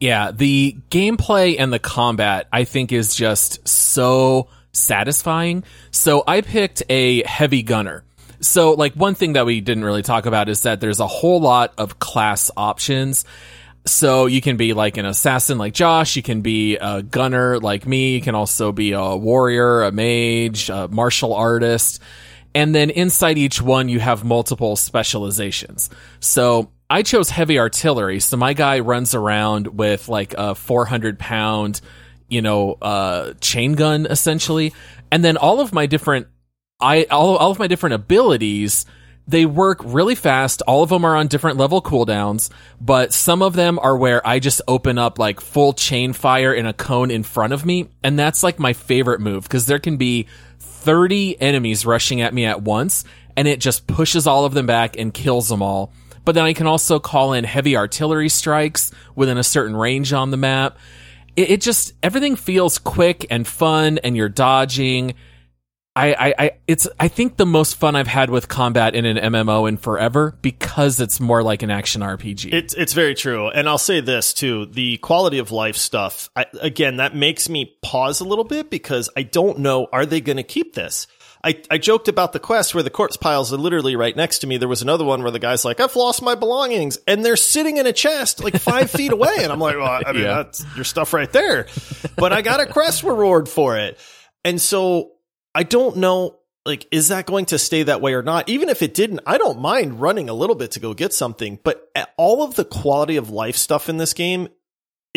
Yeah, 0.00 0.30
the 0.30 0.76
gameplay 0.90 1.56
and 1.58 1.72
the 1.72 1.78
combat 1.78 2.46
I 2.52 2.64
think 2.64 2.92
is 2.92 3.14
just 3.14 3.66
so 3.66 4.48
satisfying. 4.72 5.64
So 5.90 6.22
I 6.26 6.40
picked 6.40 6.82
a 6.88 7.24
heavy 7.24 7.62
gunner. 7.62 8.04
So 8.40 8.72
like 8.72 8.94
one 8.94 9.16
thing 9.16 9.32
that 9.32 9.44
we 9.44 9.60
didn't 9.60 9.84
really 9.84 10.02
talk 10.02 10.26
about 10.26 10.48
is 10.48 10.62
that 10.62 10.80
there's 10.80 11.00
a 11.00 11.06
whole 11.06 11.40
lot 11.40 11.74
of 11.78 11.98
class 11.98 12.50
options. 12.56 13.24
So 13.86 14.26
you 14.26 14.40
can 14.40 14.56
be 14.56 14.74
like 14.74 14.98
an 14.98 15.06
assassin 15.06 15.58
like 15.58 15.72
Josh, 15.72 16.14
you 16.14 16.22
can 16.22 16.42
be 16.42 16.76
a 16.76 17.02
gunner 17.02 17.58
like 17.58 17.86
me, 17.86 18.14
you 18.14 18.20
can 18.20 18.34
also 18.34 18.70
be 18.70 18.92
a 18.92 19.16
warrior, 19.16 19.82
a 19.82 19.90
mage, 19.90 20.70
a 20.70 20.86
martial 20.88 21.34
artist. 21.34 22.00
And 22.54 22.74
then 22.74 22.90
inside 22.90 23.38
each 23.38 23.60
one 23.60 23.88
you 23.88 23.98
have 23.98 24.24
multiple 24.24 24.76
specializations. 24.76 25.90
So 26.20 26.70
I 26.90 27.02
chose 27.02 27.28
heavy 27.28 27.58
artillery, 27.58 28.18
so 28.20 28.36
my 28.36 28.54
guy 28.54 28.80
runs 28.80 29.14
around 29.14 29.66
with 29.66 30.08
like 30.08 30.34
a 30.38 30.54
400 30.54 31.18
pound, 31.18 31.82
you 32.28 32.40
know, 32.40 32.78
uh, 32.80 33.34
chain 33.40 33.74
gun 33.74 34.06
essentially, 34.06 34.72
and 35.10 35.22
then 35.22 35.36
all 35.36 35.60
of 35.60 35.74
my 35.74 35.86
different, 35.86 36.28
I 36.80 37.04
all 37.10 37.36
all 37.36 37.50
of 37.50 37.58
my 37.58 37.66
different 37.66 37.94
abilities. 37.94 38.86
They 39.26 39.44
work 39.44 39.80
really 39.84 40.14
fast. 40.14 40.62
All 40.62 40.82
of 40.82 40.88
them 40.88 41.04
are 41.04 41.14
on 41.14 41.26
different 41.26 41.58
level 41.58 41.82
cooldowns, 41.82 42.48
but 42.80 43.12
some 43.12 43.42
of 43.42 43.52
them 43.52 43.78
are 43.78 43.94
where 43.94 44.26
I 44.26 44.38
just 44.38 44.62
open 44.66 44.96
up 44.96 45.18
like 45.18 45.42
full 45.42 45.74
chain 45.74 46.14
fire 46.14 46.54
in 46.54 46.64
a 46.64 46.72
cone 46.72 47.10
in 47.10 47.22
front 47.22 47.52
of 47.52 47.66
me. 47.66 47.90
And 48.02 48.18
that's 48.18 48.42
like 48.42 48.58
my 48.58 48.72
favorite 48.72 49.20
move 49.20 49.42
because 49.42 49.66
there 49.66 49.78
can 49.78 49.98
be 49.98 50.28
30 50.60 51.38
enemies 51.42 51.84
rushing 51.84 52.22
at 52.22 52.32
me 52.32 52.46
at 52.46 52.62
once 52.62 53.04
and 53.36 53.46
it 53.46 53.60
just 53.60 53.86
pushes 53.86 54.26
all 54.26 54.46
of 54.46 54.54
them 54.54 54.64
back 54.64 54.98
and 54.98 55.12
kills 55.12 55.50
them 55.50 55.60
all 55.60 55.92
but 56.28 56.34
then 56.34 56.44
I 56.44 56.52
can 56.52 56.66
also 56.66 57.00
call 57.00 57.32
in 57.32 57.44
heavy 57.44 57.74
artillery 57.74 58.28
strikes 58.28 58.90
within 59.14 59.38
a 59.38 59.42
certain 59.42 59.74
range 59.74 60.12
on 60.12 60.30
the 60.30 60.36
map. 60.36 60.76
It, 61.36 61.52
it 61.52 61.60
just 61.62 61.94
everything 62.02 62.36
feels 62.36 62.76
quick 62.76 63.24
and 63.30 63.48
fun, 63.48 63.96
and 64.04 64.14
you're 64.14 64.28
dodging. 64.28 65.14
I, 65.96 66.12
I, 66.12 66.34
I, 66.38 66.50
it's 66.66 66.86
I 67.00 67.08
think 67.08 67.38
the 67.38 67.46
most 67.46 67.76
fun 67.76 67.96
I've 67.96 68.06
had 68.06 68.28
with 68.28 68.46
combat 68.46 68.94
in 68.94 69.06
an 69.06 69.16
MMO 69.32 69.66
in 69.70 69.78
forever 69.78 70.36
because 70.42 71.00
it's 71.00 71.18
more 71.18 71.42
like 71.42 71.62
an 71.62 71.70
action 71.70 72.02
RPG. 72.02 72.52
It's 72.52 72.74
it's 72.74 72.92
very 72.92 73.14
true, 73.14 73.48
and 73.48 73.66
I'll 73.66 73.78
say 73.78 74.02
this 74.02 74.34
too: 74.34 74.66
the 74.66 74.98
quality 74.98 75.38
of 75.38 75.50
life 75.50 75.76
stuff. 75.78 76.28
I, 76.36 76.44
again, 76.60 76.98
that 76.98 77.16
makes 77.16 77.48
me 77.48 77.74
pause 77.80 78.20
a 78.20 78.24
little 78.24 78.44
bit 78.44 78.68
because 78.68 79.08
I 79.16 79.22
don't 79.22 79.60
know 79.60 79.86
are 79.94 80.04
they 80.04 80.20
going 80.20 80.36
to 80.36 80.42
keep 80.42 80.74
this. 80.74 81.06
I, 81.44 81.62
I 81.70 81.78
joked 81.78 82.08
about 82.08 82.32
the 82.32 82.40
quest 82.40 82.74
where 82.74 82.82
the 82.82 82.90
corpse 82.90 83.16
piles 83.16 83.52
are 83.52 83.56
literally 83.56 83.94
right 83.94 84.14
next 84.14 84.40
to 84.40 84.46
me. 84.46 84.56
There 84.56 84.68
was 84.68 84.82
another 84.82 85.04
one 85.04 85.22
where 85.22 85.30
the 85.30 85.38
guy's 85.38 85.64
like, 85.64 85.78
I've 85.78 85.94
lost 85.94 86.20
my 86.20 86.34
belongings 86.34 86.98
and 87.06 87.24
they're 87.24 87.36
sitting 87.36 87.76
in 87.76 87.86
a 87.86 87.92
chest 87.92 88.42
like 88.42 88.56
five 88.56 88.90
feet 88.90 89.12
away. 89.12 89.36
And 89.38 89.52
I'm 89.52 89.60
like, 89.60 89.76
well, 89.76 90.02
I 90.04 90.12
mean, 90.12 90.22
yeah. 90.22 90.34
that's 90.34 90.64
your 90.74 90.84
stuff 90.84 91.12
right 91.12 91.32
there, 91.32 91.66
but 92.16 92.32
I 92.32 92.42
got 92.42 92.60
a 92.60 92.66
quest 92.66 93.02
reward 93.04 93.48
for 93.48 93.78
it. 93.78 93.98
And 94.44 94.60
so 94.60 95.12
I 95.54 95.62
don't 95.62 95.98
know, 95.98 96.38
like, 96.64 96.86
is 96.90 97.08
that 97.08 97.26
going 97.26 97.46
to 97.46 97.58
stay 97.58 97.84
that 97.84 98.00
way 98.00 98.14
or 98.14 98.22
not? 98.22 98.48
Even 98.48 98.68
if 98.68 98.82
it 98.82 98.94
didn't, 98.94 99.20
I 99.26 99.38
don't 99.38 99.60
mind 99.60 100.00
running 100.00 100.28
a 100.28 100.34
little 100.34 100.56
bit 100.56 100.72
to 100.72 100.80
go 100.80 100.92
get 100.92 101.12
something, 101.12 101.58
but 101.62 101.88
all 102.16 102.42
of 102.42 102.56
the 102.56 102.64
quality 102.64 103.16
of 103.16 103.30
life 103.30 103.56
stuff 103.56 103.88
in 103.88 103.96
this 103.96 104.12
game 104.12 104.48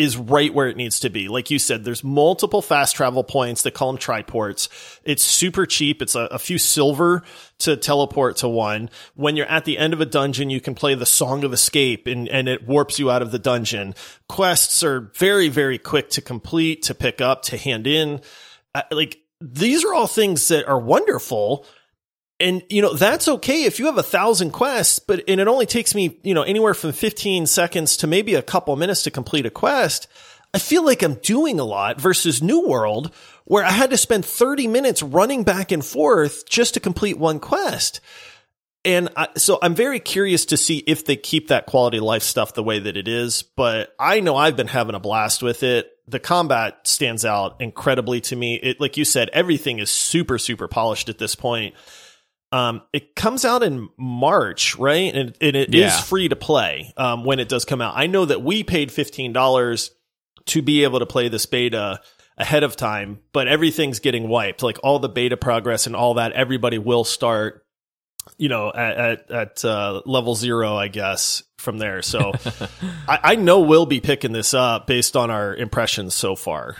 is 0.02 0.16
right 0.16 0.52
where 0.52 0.68
it 0.68 0.76
needs 0.76 1.00
to 1.00 1.10
be. 1.10 1.28
Like 1.28 1.50
you 1.50 1.58
said, 1.58 1.84
there's 1.84 2.02
multiple 2.02 2.60
fast 2.60 2.96
travel 2.96 3.22
points. 3.22 3.62
They 3.62 3.70
call 3.70 3.92
them 3.92 4.00
triports. 4.00 4.68
It's 5.04 5.22
super 5.22 5.64
cheap. 5.64 6.02
It's 6.02 6.14
a, 6.14 6.22
a, 6.22 6.38
few 6.38 6.58
silver 6.58 7.22
to 7.58 7.76
teleport 7.76 8.38
to 8.38 8.48
one. 8.48 8.90
When 9.14 9.36
you're 9.36 9.46
at 9.46 9.64
the 9.64 9.78
end 9.78 9.92
of 9.92 10.00
a 10.00 10.06
dungeon, 10.06 10.50
you 10.50 10.60
can 10.60 10.74
play 10.74 10.94
the 10.94 11.06
Song 11.06 11.44
of 11.44 11.52
Escape 11.52 12.06
and, 12.06 12.28
and 12.28 12.48
it 12.48 12.66
warps 12.66 12.98
you 12.98 13.10
out 13.10 13.22
of 13.22 13.30
the 13.30 13.38
dungeon. 13.38 13.94
Quests 14.28 14.82
are 14.82 15.12
very, 15.14 15.48
very 15.48 15.78
quick 15.78 16.10
to 16.10 16.20
complete, 16.20 16.82
to 16.82 16.94
pick 16.94 17.20
up, 17.20 17.42
to 17.42 17.56
hand 17.56 17.86
in. 17.86 18.20
Uh, 18.74 18.82
like 18.90 19.18
these 19.40 19.84
are 19.84 19.94
all 19.94 20.06
things 20.06 20.48
that 20.48 20.66
are 20.66 20.80
wonderful 20.80 21.66
and 22.42 22.62
you 22.68 22.82
know 22.82 22.92
that's 22.92 23.28
okay 23.28 23.64
if 23.64 23.78
you 23.78 23.86
have 23.86 23.96
a 23.96 24.02
thousand 24.02 24.50
quests 24.50 24.98
but 24.98 25.22
and 25.28 25.40
it 25.40 25.48
only 25.48 25.66
takes 25.66 25.94
me 25.94 26.18
you 26.22 26.34
know 26.34 26.42
anywhere 26.42 26.74
from 26.74 26.92
15 26.92 27.46
seconds 27.46 27.96
to 27.98 28.06
maybe 28.06 28.34
a 28.34 28.42
couple 28.42 28.74
minutes 28.76 29.04
to 29.04 29.10
complete 29.10 29.46
a 29.46 29.50
quest 29.50 30.08
i 30.52 30.58
feel 30.58 30.84
like 30.84 31.02
i'm 31.02 31.14
doing 31.14 31.60
a 31.60 31.64
lot 31.64 32.00
versus 32.00 32.42
new 32.42 32.66
world 32.66 33.14
where 33.44 33.64
i 33.64 33.70
had 33.70 33.90
to 33.90 33.96
spend 33.96 34.24
30 34.24 34.66
minutes 34.66 35.02
running 35.02 35.44
back 35.44 35.72
and 35.72 35.84
forth 35.84 36.46
just 36.46 36.74
to 36.74 36.80
complete 36.80 37.18
one 37.18 37.40
quest. 37.40 38.00
And 38.84 39.10
I, 39.16 39.28
so 39.36 39.60
i'm 39.62 39.76
very 39.76 40.00
curious 40.00 40.44
to 40.46 40.56
see 40.56 40.78
if 40.78 41.04
they 41.04 41.14
keep 41.14 41.48
that 41.48 41.66
quality 41.66 41.98
of 41.98 42.02
life 42.02 42.24
stuff 42.24 42.54
the 42.54 42.64
way 42.64 42.80
that 42.80 42.96
it 42.96 43.06
is 43.06 43.44
but 43.44 43.94
i 44.00 44.18
know 44.18 44.34
i've 44.34 44.56
been 44.56 44.66
having 44.66 44.96
a 44.96 45.00
blast 45.00 45.40
with 45.42 45.62
it. 45.62 45.88
The 46.08 46.18
combat 46.18 46.80
stands 46.82 47.24
out 47.24 47.60
incredibly 47.60 48.20
to 48.22 48.34
me. 48.34 48.56
It 48.56 48.80
like 48.80 48.96
you 48.96 49.04
said 49.04 49.30
everything 49.32 49.78
is 49.78 49.88
super 49.88 50.36
super 50.36 50.66
polished 50.66 51.08
at 51.08 51.18
this 51.18 51.36
point 51.36 51.76
um, 52.52 52.82
it 52.92 53.16
comes 53.16 53.44
out 53.44 53.62
in 53.62 53.88
March, 53.96 54.76
right? 54.76 55.14
And, 55.14 55.36
and 55.40 55.56
it 55.56 55.74
yeah. 55.74 55.86
is 55.86 56.00
free 56.00 56.28
to 56.28 56.36
play 56.36 56.92
um, 56.98 57.24
when 57.24 57.40
it 57.40 57.48
does 57.48 57.64
come 57.64 57.80
out. 57.80 57.94
I 57.96 58.06
know 58.06 58.26
that 58.26 58.42
we 58.42 58.62
paid 58.62 58.92
fifteen 58.92 59.32
dollars 59.32 59.90
to 60.46 60.60
be 60.60 60.84
able 60.84 60.98
to 60.98 61.06
play 61.06 61.28
this 61.28 61.46
beta 61.46 62.00
ahead 62.36 62.62
of 62.62 62.76
time, 62.76 63.20
but 63.32 63.48
everything's 63.48 64.00
getting 64.00 64.28
wiped. 64.28 64.62
Like 64.62 64.78
all 64.82 64.98
the 64.98 65.08
beta 65.08 65.36
progress 65.36 65.86
and 65.86 65.96
all 65.96 66.14
that, 66.14 66.32
everybody 66.32 66.78
will 66.78 67.04
start, 67.04 67.64
you 68.36 68.50
know, 68.50 68.70
at 68.70 68.96
at, 68.98 69.30
at 69.30 69.64
uh, 69.64 70.02
level 70.04 70.34
zero, 70.34 70.76
I 70.76 70.88
guess, 70.88 71.42
from 71.56 71.78
there. 71.78 72.02
So 72.02 72.32
I, 73.08 73.18
I 73.22 73.34
know 73.36 73.60
we'll 73.60 73.86
be 73.86 74.00
picking 74.00 74.32
this 74.32 74.52
up 74.52 74.86
based 74.86 75.16
on 75.16 75.30
our 75.30 75.56
impressions 75.56 76.14
so 76.14 76.36
far. 76.36 76.76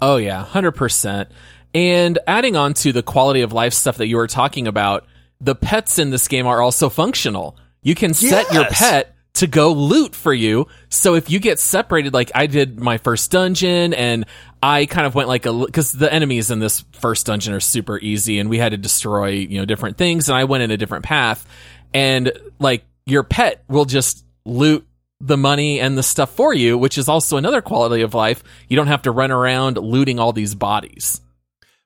Oh 0.00 0.16
yeah, 0.16 0.44
hundred 0.44 0.72
percent. 0.72 1.30
And 1.74 2.18
adding 2.26 2.56
on 2.56 2.74
to 2.74 2.92
the 2.92 3.02
quality 3.02 3.40
of 3.42 3.52
life 3.52 3.72
stuff 3.72 3.96
that 3.96 4.06
you 4.06 4.16
were 4.16 4.26
talking 4.26 4.66
about, 4.66 5.06
the 5.40 5.54
pets 5.54 5.98
in 5.98 6.10
this 6.10 6.28
game 6.28 6.46
are 6.46 6.60
also 6.60 6.88
functional. 6.88 7.56
You 7.82 7.94
can 7.94 8.14
set 8.14 8.46
yes. 8.50 8.54
your 8.54 8.64
pet 8.66 9.14
to 9.34 9.46
go 9.46 9.72
loot 9.72 10.14
for 10.14 10.32
you. 10.32 10.66
So 10.90 11.14
if 11.14 11.30
you 11.30 11.40
get 11.40 11.58
separated, 11.58 12.12
like 12.12 12.30
I 12.34 12.46
did 12.46 12.78
my 12.78 12.98
first 12.98 13.30
dungeon 13.30 13.94
and 13.94 14.26
I 14.62 14.86
kind 14.86 15.06
of 15.06 15.14
went 15.14 15.28
like 15.28 15.46
a, 15.46 15.66
cause 15.72 15.92
the 15.92 16.12
enemies 16.12 16.50
in 16.50 16.58
this 16.58 16.84
first 16.92 17.26
dungeon 17.26 17.54
are 17.54 17.60
super 17.60 17.98
easy 17.98 18.38
and 18.38 18.50
we 18.50 18.58
had 18.58 18.72
to 18.72 18.78
destroy, 18.78 19.28
you 19.28 19.58
know, 19.58 19.64
different 19.64 19.96
things 19.96 20.28
and 20.28 20.36
I 20.36 20.44
went 20.44 20.62
in 20.62 20.70
a 20.70 20.76
different 20.76 21.04
path 21.04 21.46
and 21.94 22.30
like 22.58 22.84
your 23.06 23.22
pet 23.22 23.64
will 23.68 23.86
just 23.86 24.24
loot 24.44 24.86
the 25.18 25.36
money 25.36 25.80
and 25.80 25.96
the 25.96 26.02
stuff 26.02 26.34
for 26.34 26.52
you, 26.52 26.76
which 26.76 26.98
is 26.98 27.08
also 27.08 27.36
another 27.36 27.62
quality 27.62 28.02
of 28.02 28.12
life. 28.12 28.44
You 28.68 28.76
don't 28.76 28.88
have 28.88 29.02
to 29.02 29.10
run 29.10 29.30
around 29.30 29.78
looting 29.78 30.18
all 30.18 30.32
these 30.32 30.54
bodies. 30.54 31.21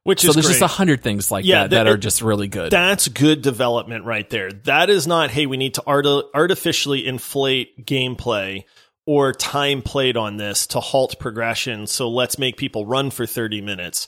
Which 0.07 0.21
so 0.21 0.29
is 0.29 0.35
there's 0.35 0.47
great. 0.47 0.53
just 0.61 0.62
a 0.62 0.69
hundred 0.69 1.03
things 1.03 1.33
like 1.33 1.45
yeah, 1.45 1.62
that 1.62 1.71
that, 1.71 1.87
are 1.88 1.97
just 1.97 2.23
really 2.23 2.47
good. 2.47 2.71
That's 2.71 3.09
good 3.09 3.42
development 3.42 4.05
right 4.05 4.31
there. 4.31 4.53
That 4.53 4.88
is 4.88 5.05
not, 5.09 5.33
hey, 5.33 5.47
we 5.47 5.57
need 5.57 5.75
to 5.75 5.83
art- 5.85 6.07
artificially 6.33 7.05
inflate 7.05 7.85
gameplay 7.85 8.62
or 9.05 9.33
time 9.33 9.83
played 9.83 10.16
on 10.16 10.37
this 10.37 10.69
to 10.69 10.79
halt 10.81 11.19
progression. 11.19 11.88
So 11.88 12.09
let's 12.09 12.38
make 12.38 12.57
people 12.57 12.87
run 12.87 13.11
for 13.11 13.27
30 13.27 13.61
minutes. 13.62 14.07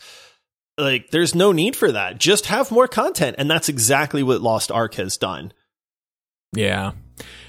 Like, 0.77 1.11
there's 1.11 1.35
no 1.35 1.51
need 1.51 1.75
for 1.75 1.91
that. 1.91 2.19
Just 2.19 2.47
have 2.47 2.71
more 2.71 2.87
content. 2.87 3.35
And 3.37 3.51
that's 3.51 3.69
exactly 3.69 4.23
what 4.23 4.41
Lost 4.41 4.71
Ark 4.71 4.95
has 4.95 5.17
done. 5.17 5.53
Yeah. 6.53 6.93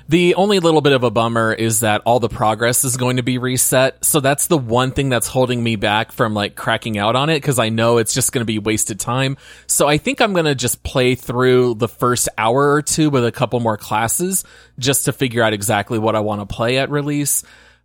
The 0.09 0.33
only 0.33 0.59
little 0.59 0.81
bit 0.81 0.93
of 0.93 1.03
a 1.03 1.11
bummer 1.11 1.53
is 1.53 1.81
that 1.81 2.01
all 2.03 2.19
the 2.19 2.29
progress 2.29 2.83
is 2.83 2.97
going 2.97 3.17
to 3.17 3.23
be 3.23 3.37
reset. 3.37 4.03
So 4.03 4.19
that's 4.19 4.47
the 4.47 4.57
one 4.57 4.89
thing 4.89 5.09
that's 5.09 5.27
holding 5.27 5.63
me 5.63 5.75
back 5.75 6.11
from 6.11 6.33
like 6.33 6.55
cracking 6.55 6.97
out 6.97 7.15
on 7.15 7.29
it 7.29 7.35
because 7.35 7.59
I 7.59 7.69
know 7.69 7.99
it's 7.99 8.15
just 8.15 8.31
going 8.31 8.41
to 8.41 8.45
be 8.45 8.57
wasted 8.57 8.99
time. 8.99 9.37
So 9.67 9.87
I 9.87 9.99
think 9.99 10.19
I'm 10.19 10.33
going 10.33 10.47
to 10.47 10.55
just 10.55 10.81
play 10.81 11.13
through 11.13 11.75
the 11.75 11.87
first 11.87 12.27
hour 12.39 12.73
or 12.73 12.81
two 12.81 13.11
with 13.11 13.23
a 13.23 13.31
couple 13.31 13.59
more 13.59 13.77
classes 13.77 14.43
just 14.79 15.05
to 15.05 15.13
figure 15.13 15.43
out 15.43 15.53
exactly 15.53 15.99
what 15.99 16.15
I 16.15 16.21
want 16.21 16.41
to 16.41 16.51
play 16.51 16.79
at 16.79 16.89
release. 16.89 17.43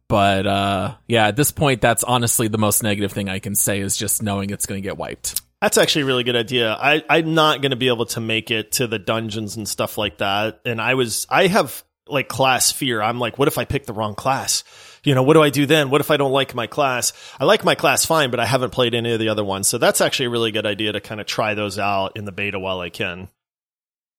But 0.09 0.47
uh, 0.47 0.95
yeah, 1.07 1.27
at 1.27 1.37
this 1.37 1.53
point, 1.53 1.83
that's 1.83 2.05
honestly 2.05 2.49
the 2.49 2.57
most 2.57 2.83
negative 2.83 3.13
thing 3.13 3.29
I 3.29 3.39
can 3.39 3.55
say 3.55 3.81
is 3.81 3.99
just 3.99 4.23
knowing 4.23 4.49
it's 4.49 4.65
going 4.65 4.83
to 4.83 4.89
get 4.89 4.97
wiped. 4.97 5.43
That's 5.61 5.77
actually 5.77 6.03
a 6.03 6.07
really 6.07 6.25
good 6.25 6.37
idea. 6.37 6.73
I, 6.73 7.05
I'm 7.07 7.35
not 7.35 7.61
going 7.61 7.73
to 7.73 7.77
be 7.77 7.89
able 7.89 8.07
to 8.07 8.21
make 8.21 8.51
it 8.51 8.73
to 8.73 8.87
the 8.87 8.99
dungeons 8.99 9.57
and 9.57 9.69
stuff 9.69 9.99
like 9.99 10.19
that. 10.19 10.63
And 10.65 10.81
I 10.81 10.95
was, 10.95 11.27
I 11.29 11.49
have 11.49 11.85
like 12.09 12.29
class 12.29 12.71
fear. 12.71 13.01
I'm 13.01 13.19
like, 13.19 13.39
what 13.39 13.49
if 13.49 13.59
I 13.59 13.65
pick 13.65 13.87
the 13.87 13.93
wrong 13.93 14.15
class? 14.15 14.65
You 15.05 15.15
know, 15.15 15.23
what 15.23 15.35
do 15.35 15.43
I 15.43 15.51
do 15.51 15.67
then? 15.67 15.91
What 15.91 16.01
if 16.01 16.11
I 16.11 16.17
don't 16.17 16.33
like 16.33 16.55
my 16.55 16.67
class? 16.67 17.13
I 17.39 17.45
like 17.45 17.65
my 17.65 17.75
class 17.75 18.07
fine, 18.07 18.31
but 18.31 18.41
I 18.41 18.47
haven't 18.47 18.71
played 18.71 18.95
any 18.95 19.13
of 19.13 19.19
the 19.19 19.29
other 19.29 19.45
ones. 19.45 19.69
So 19.69 19.79
that's 19.79 20.01
actually 20.01 20.27
a 20.27 20.31
really 20.31 20.51
good 20.51 20.67
idea 20.67 20.93
to 20.93 21.01
kind 21.01 21.21
of 21.21 21.27
try 21.27 21.55
those 21.55 21.79
out 21.79 22.17
in 22.17 22.25
the 22.25 22.33
beta 22.33 22.59
while 22.59 22.81
I 22.81 22.91
can. 22.91 23.29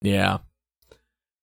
Yeah. 0.02 0.40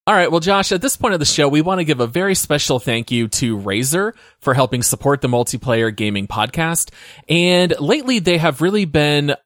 All 0.05 0.14
right. 0.14 0.31
Well, 0.31 0.40
Josh, 0.40 0.72
at 0.72 0.83
this 0.83 0.96
point 0.96 1.14
of 1.14 1.20
the 1.20 1.26
show, 1.26 1.48
we 1.48 1.61
want 1.61 1.78
to 1.78 1.85
give 1.85 2.00
a 2.00 2.09
very 2.09 2.35
special 2.35 2.81
thank 2.81 3.12
you 3.12 3.28
to 3.28 3.57
Razer 3.57 4.14
for 4.40 4.52
helping 4.52 4.83
support 4.83 5.20
the 5.20 5.28
multiplayer 5.28 5.94
gaming 5.94 6.26
podcast. 6.26 6.90
And 7.28 7.72
lately 7.78 8.18
they 8.18 8.38
have 8.38 8.61
really 8.61 8.85
been 8.85 9.37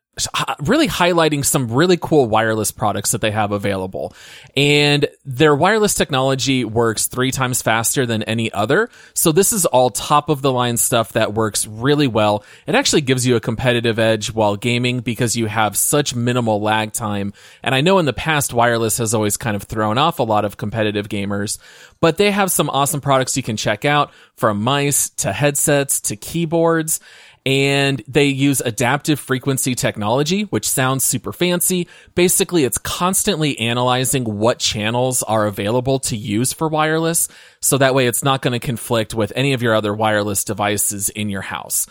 really 0.61 0.89
highlighting 0.89 1.45
some 1.45 1.71
really 1.71 1.99
cool 1.99 2.27
wireless 2.27 2.71
products 2.71 3.11
that 3.11 3.21
they 3.21 3.31
have 3.31 3.53
available. 3.53 4.15
And 4.57 5.07
their 5.27 5.55
wireless 5.55 5.93
technology 5.93 6.65
works 6.65 7.07
three 7.07 7.31
times 7.31 7.61
faster 7.61 8.07
than 8.07 8.23
any 8.23 8.51
other. 8.51 8.89
So 9.13 9.31
this 9.31 9.53
is 9.53 9.67
all 9.67 9.91
top 9.91 10.31
of 10.31 10.41
the 10.41 10.51
line 10.51 10.79
stuff 10.79 11.13
that 11.13 11.35
works 11.35 11.67
really 11.67 12.07
well. 12.07 12.45
It 12.67 12.75
actually 12.75 13.03
gives 13.03 13.27
you 13.27 13.37
a 13.37 13.41
competitive 13.41 13.99
edge 13.99 14.33
while 14.33 14.57
gaming 14.57 15.01
because 15.01 15.37
you 15.37 15.47
have 15.47 15.77
such 15.77 16.15
minimal 16.15 16.63
lag 16.63 16.93
time. 16.93 17.35
And 17.63 17.75
I 17.75 17.83
know 17.83 17.99
in 17.99 18.07
the 18.07 18.15
past, 18.15 18.55
wireless 18.55 18.97
has 18.99 19.13
always 19.13 19.37
kind 19.37 19.55
of 19.55 19.65
thrown 19.65 19.99
off 19.99 20.19
a 20.19 20.23
lot 20.23 20.47
of 20.47 20.57
competitive 20.57 21.11
gamers, 21.11 21.59
but 22.01 22.17
they 22.17 22.31
have 22.31 22.51
some 22.51 22.71
awesome 22.71 23.03
products 23.03 23.37
you 23.37 23.43
can 23.43 23.59
check 23.59 23.85
out 23.85 24.13
from 24.37 24.63
mice 24.63 25.11
to 25.11 25.33
headsets 25.33 26.01
to 26.03 26.17
keyboards 26.17 27.01
and 27.47 28.03
they 28.09 28.25
use 28.25 28.61
adaptive 28.61 29.21
frequency 29.21 29.77
technology, 29.77 30.43
which 30.43 30.69
sounds 30.69 31.05
super 31.05 31.33
fancy. 31.33 31.87
Basically, 32.17 32.65
it's 32.65 32.77
constantly 32.77 33.57
analyzing 33.61 34.25
what 34.25 34.59
channels 34.59 35.23
are 35.23 35.47
available 35.47 36.01
to 36.01 36.17
use 36.17 36.53
for 36.53 36.67
wireless. 36.67 37.29
So 37.61 37.79
that 37.79 37.95
way 37.95 38.09
it's 38.09 38.25
not 38.25 38.43
going 38.43 38.59
to 38.59 38.67
conflict 38.67 39.15
with 39.15 39.33
any 39.37 39.53
of 39.53 39.63
your 39.63 39.77
other 39.77 39.95
wireless 39.95 40.43
devices 40.43 41.09
in 41.09 41.29
your 41.29 41.43
house. 41.43 41.87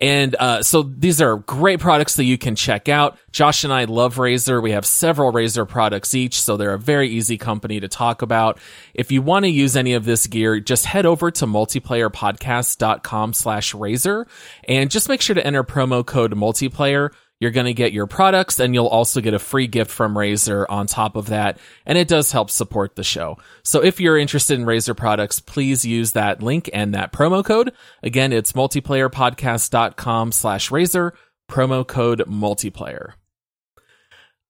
And 0.00 0.34
uh, 0.36 0.62
so 0.62 0.82
these 0.82 1.20
are 1.20 1.36
great 1.38 1.80
products 1.80 2.16
that 2.16 2.24
you 2.24 2.38
can 2.38 2.54
check 2.54 2.88
out. 2.88 3.18
Josh 3.32 3.64
and 3.64 3.72
I 3.72 3.84
love 3.84 4.16
Razer. 4.16 4.62
We 4.62 4.70
have 4.72 4.86
several 4.86 5.32
Razer 5.32 5.68
products 5.68 6.14
each, 6.14 6.40
so 6.40 6.56
they're 6.56 6.74
a 6.74 6.78
very 6.78 7.08
easy 7.08 7.36
company 7.36 7.80
to 7.80 7.88
talk 7.88 8.22
about. 8.22 8.60
If 8.94 9.10
you 9.10 9.22
want 9.22 9.44
to 9.44 9.50
use 9.50 9.76
any 9.76 9.94
of 9.94 10.04
this 10.04 10.26
gear, 10.26 10.60
just 10.60 10.84
head 10.84 11.06
over 11.06 11.30
to 11.32 11.46
multiplayerpodcast.com 11.46 13.32
slash 13.32 13.74
Razer 13.74 14.26
and 14.64 14.90
just 14.90 15.08
make 15.08 15.20
sure 15.20 15.34
to 15.34 15.46
enter 15.46 15.64
promo 15.64 16.06
code 16.06 16.34
multiplayer 16.34 17.10
you're 17.40 17.50
going 17.50 17.66
to 17.66 17.74
get 17.74 17.92
your 17.92 18.06
products 18.06 18.58
and 18.58 18.74
you'll 18.74 18.86
also 18.86 19.20
get 19.20 19.34
a 19.34 19.38
free 19.38 19.66
gift 19.66 19.90
from 19.90 20.14
Razer 20.14 20.66
on 20.68 20.86
top 20.86 21.16
of 21.16 21.26
that. 21.26 21.58
And 21.86 21.96
it 21.96 22.08
does 22.08 22.32
help 22.32 22.50
support 22.50 22.96
the 22.96 23.04
show. 23.04 23.38
So 23.62 23.82
if 23.82 24.00
you're 24.00 24.18
interested 24.18 24.58
in 24.58 24.66
Razer 24.66 24.96
products, 24.96 25.40
please 25.40 25.84
use 25.84 26.12
that 26.12 26.42
link 26.42 26.68
and 26.72 26.94
that 26.94 27.12
promo 27.12 27.44
code. 27.44 27.72
Again, 28.02 28.32
it's 28.32 28.52
multiplayerpodcast.com 28.52 30.32
slash 30.32 30.70
Razer, 30.70 31.12
promo 31.48 31.86
code 31.86 32.20
multiplayer. 32.26 33.12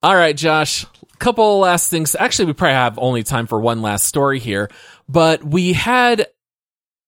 All 0.03 0.15
right, 0.15 0.37
Josh, 0.37 0.87
couple 1.19 1.59
last 1.59 1.91
things. 1.91 2.15
Actually, 2.15 2.47
we 2.47 2.53
probably 2.53 2.75
have 2.75 2.99
only 2.99 3.25
time 3.25 3.49
for 3.49 3.61
one 3.61 3.83
last 3.83 4.07
story 4.07 4.39
here, 4.39 4.71
but 5.09 5.43
we 5.43 5.73
had 5.73 6.29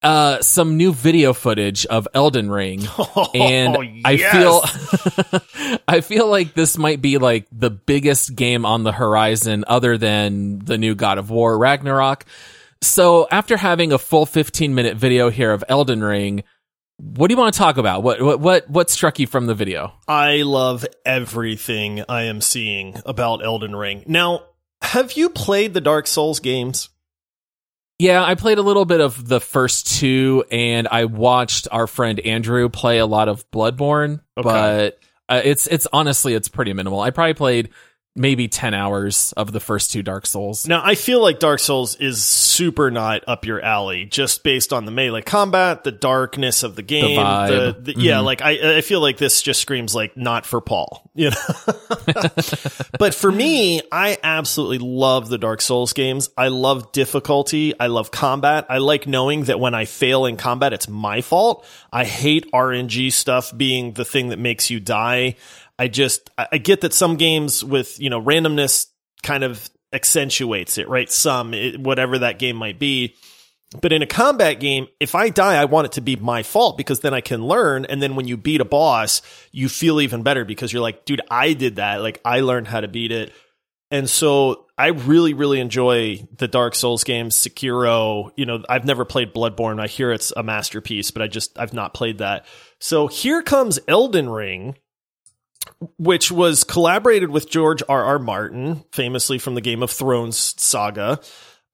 uh, 0.02 0.40
some 0.40 0.76
new 0.76 0.92
video 0.92 1.32
footage 1.32 1.84
of 1.86 2.08
Elden 2.14 2.50
Ring, 2.50 2.80
and 3.34 3.76
Oh, 3.76 3.82
I 4.04 4.10
yes. 4.12 4.32
feel 5.30 5.80
I 5.88 6.00
feel 6.00 6.26
like 6.28 6.54
this 6.54 6.78
might 6.78 7.02
be 7.02 7.18
like 7.18 7.46
the 7.52 7.70
biggest 7.70 8.34
game 8.34 8.64
on 8.64 8.82
the 8.82 8.92
horizon, 8.92 9.64
other 9.66 9.98
than 9.98 10.60
the 10.60 10.78
new 10.78 10.94
God 10.94 11.18
of 11.18 11.30
War 11.30 11.58
Ragnarok. 11.58 12.24
So, 12.82 13.28
after 13.30 13.58
having 13.58 13.92
a 13.92 13.98
full 13.98 14.24
15 14.24 14.74
minute 14.74 14.96
video 14.96 15.28
here 15.28 15.52
of 15.52 15.62
Elden 15.68 16.02
Ring, 16.02 16.44
what 16.96 17.28
do 17.28 17.34
you 17.34 17.38
want 17.38 17.52
to 17.52 17.58
talk 17.58 17.76
about? 17.76 18.02
What 18.02 18.22
what 18.22 18.40
what 18.40 18.70
what 18.70 18.88
struck 18.90 19.18
you 19.18 19.26
from 19.26 19.46
the 19.46 19.54
video? 19.54 19.92
I 20.08 20.42
love 20.42 20.86
everything 21.04 22.04
I 22.08 22.22
am 22.22 22.40
seeing 22.40 23.00
about 23.04 23.44
Elden 23.44 23.76
Ring. 23.76 24.04
Now, 24.06 24.44
have 24.82 25.12
you 25.12 25.28
played 25.28 25.74
the 25.74 25.80
Dark 25.82 26.06
Souls 26.06 26.40
games? 26.40 26.88
Yeah, 28.00 28.24
I 28.24 28.34
played 28.34 28.56
a 28.56 28.62
little 28.62 28.86
bit 28.86 29.02
of 29.02 29.28
the 29.28 29.40
first 29.40 29.98
two, 29.98 30.42
and 30.50 30.88
I 30.88 31.04
watched 31.04 31.68
our 31.70 31.86
friend 31.86 32.18
Andrew 32.20 32.70
play 32.70 32.96
a 32.96 33.04
lot 33.04 33.28
of 33.28 33.48
Bloodborne. 33.50 34.20
Okay. 34.38 34.42
But 34.42 34.98
uh, 35.28 35.42
it's 35.44 35.66
it's 35.66 35.86
honestly 35.92 36.32
it's 36.32 36.48
pretty 36.48 36.72
minimal. 36.72 37.00
I 37.02 37.10
probably 37.10 37.34
played 37.34 37.68
maybe 38.16 38.49
ten 38.49 38.75
hours 38.75 39.33
of 39.37 39.53
the 39.53 39.61
first 39.61 39.92
two 39.92 40.03
Dark 40.03 40.27
Souls. 40.27 40.66
Now, 40.66 40.83
I 40.85 40.94
feel 40.96 41.23
like 41.23 41.38
Dark 41.38 41.61
Souls 41.61 41.94
is 41.96 42.23
super 42.25 42.90
not 42.90 43.23
up 43.29 43.46
your 43.46 43.61
alley 43.61 44.05
just 44.05 44.42
based 44.42 44.73
on 44.73 44.85
the 44.85 44.90
melee 44.90 45.23
combat, 45.23 45.85
the 45.85 45.92
darkness 45.92 46.62
of 46.62 46.75
the 46.77 46.83
game. 46.83 47.18
vibe. 47.18 47.85
the- 47.85 47.94
yeah, 47.96 48.16
Mhm. 48.18 48.25
like 48.25 48.42
I, 48.42 48.79
I 48.79 48.81
feel 48.81 49.01
like 49.01 49.16
this 49.18 49.40
just 49.42 49.61
screams 49.61 49.94
like 49.94 50.16
not 50.16 50.44
for 50.44 50.61
Paul, 50.61 51.11
you 51.14 51.31
know? 51.31 51.37
but 52.99 53.14
for 53.14 53.31
me, 53.31 53.81
I 53.92 54.18
absolutely 54.23 54.79
love 54.79 55.29
the 55.29 55.38
Dark 55.38 55.61
Souls 55.61 55.92
games. 55.92 56.29
I 56.37 56.49
love 56.49 56.92
difficulty. 56.92 57.79
I 57.79 57.87
love 57.87 58.11
combat. 58.11 58.66
I 58.68 58.79
like 58.79 59.07
knowing 59.07 59.44
that 59.44 59.61
when 59.61 59.75
I 59.75 59.85
fail 59.85 60.27
in 60.27 60.37
combat, 60.37 60.73
it's 60.73 60.88
my 60.88 61.20
fault. 61.20 61.64
I 61.92 62.05
hate 62.05 62.51
RNG 62.53 63.12
stuff 63.12 63.57
being 63.57 63.92
the 63.92 64.05
thing 64.05 64.29
that 64.29 64.38
makes 64.38 64.70
you 64.70 64.81
die. 64.81 65.37
I 65.81 65.88
just, 65.88 66.29
I 66.37 66.59
get 66.59 66.83
that 66.83 66.93
some 66.93 67.16
games 67.16 67.64
with, 67.64 67.99
you 67.99 68.11
know, 68.11 68.21
randomness 68.21 68.88
kind 69.23 69.43
of 69.43 69.71
accentuates 69.95 70.77
it, 70.77 70.90
right? 70.90 71.11
Some, 71.11 71.55
it, 71.55 71.81
whatever 71.81 72.19
that 72.19 72.38
game 72.38 72.57
might 72.57 72.79
be. 72.79 73.14
But 73.81 73.90
in 73.90 74.03
a 74.03 74.07
combat 74.07 74.61
game, 74.61 74.88
if 75.01 75.14
I 75.14 75.31
die, 75.31 75.55
I 75.55 75.64
want 75.64 75.87
it 75.87 75.93
to 75.93 76.03
be 76.03 76.16
my 76.16 76.43
fault 76.43 76.77
because 76.77 77.01
then 77.01 77.14
I 77.14 77.23
can 77.23 77.43
learn. 77.43 77.87
And 77.87 78.03
then 78.03 78.14
when 78.14 78.29
you 78.29 78.37
beat 78.37 78.61
a 78.61 78.64
boss, 78.66 79.23
you 79.53 79.71
feel 79.71 80.03
even 80.03 80.23
better 80.23 80.45
because 80.45 80.71
you're 80.71 80.83
like, 80.83 81.07
dude, 81.07 81.23
I 81.31 81.55
did 81.55 81.77
that. 81.77 82.03
Like 82.03 82.21
I 82.27 82.40
learned 82.40 82.69
how 82.69 82.83
to 82.83 82.88
beat 82.88 83.11
it. 83.11 83.33
And 83.90 84.09
so 84.09 84.66
I 84.77 84.88
really, 84.88 85.33
really 85.33 85.61
enjoy 85.61 86.29
the 86.37 86.47
Dark 86.47 86.75
Souls 86.75 87.05
games, 87.05 87.37
Sekiro. 87.37 88.33
You 88.37 88.45
know, 88.45 88.62
I've 88.69 88.85
never 88.85 89.07
played 89.07 89.33
Bloodborne. 89.33 89.81
I 89.81 89.87
hear 89.87 90.12
it's 90.12 90.31
a 90.37 90.43
masterpiece, 90.43 91.11
but 91.11 91.23
I 91.23 91.27
just, 91.27 91.59
I've 91.59 91.73
not 91.73 91.95
played 91.95 92.19
that. 92.19 92.45
So 92.81 93.07
here 93.07 93.40
comes 93.40 93.79
Elden 93.88 94.29
Ring, 94.29 94.77
which 95.99 96.31
was 96.31 96.64
collaborated 96.64 97.31
with 97.31 97.49
George 97.49 97.83
R. 97.88 98.05
R. 98.05 98.19
Martin, 98.19 98.85
famously 98.93 99.38
from 99.38 99.55
the 99.55 99.61
Game 99.61 99.83
of 99.83 99.90
Thrones 99.90 100.55
saga. 100.59 101.21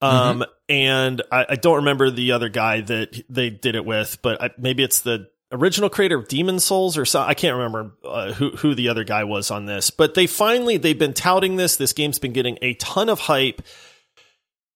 Um, 0.03 0.45
and 0.69 1.23
I, 1.33 1.47
I 1.51 1.57
don't 1.57 1.77
remember 1.77 2.11
the 2.11 2.33
other 2.33 2.49
guy 2.49 2.83
that 2.83 3.23
they 3.29 3.51
did 3.51 3.75
it 3.75 3.85
with, 3.85 4.19
but 4.23 4.43
I, 4.43 4.51
maybe 4.59 4.83
it's 4.83 5.01
the 5.01 5.29
original 5.53 5.89
creator 5.89 6.19
of 6.19 6.29
Demon's 6.29 6.65
Souls 6.65 6.99
or 6.99 7.05
so. 7.05 7.21
I 7.21 7.35
can't 7.35 7.57
remember 7.57 7.93
uh, 8.05 8.33
who 8.33 8.51
who 8.51 8.75
the 8.75 8.89
other 8.89 9.05
guy 9.05 9.25
was 9.25 9.51
on 9.51 9.67
this. 9.67 9.91
But 9.91 10.15
they 10.15 10.27
finally 10.27 10.77
they've 10.77 10.99
been 10.99 11.15
touting 11.15 11.57
this. 11.57 11.77
This 11.77 11.93
game's 11.93 12.19
been 12.19 12.33
getting 12.33 12.59
a 12.63 12.75
ton 12.75 13.09
of 13.09 13.21
hype. 13.21 13.63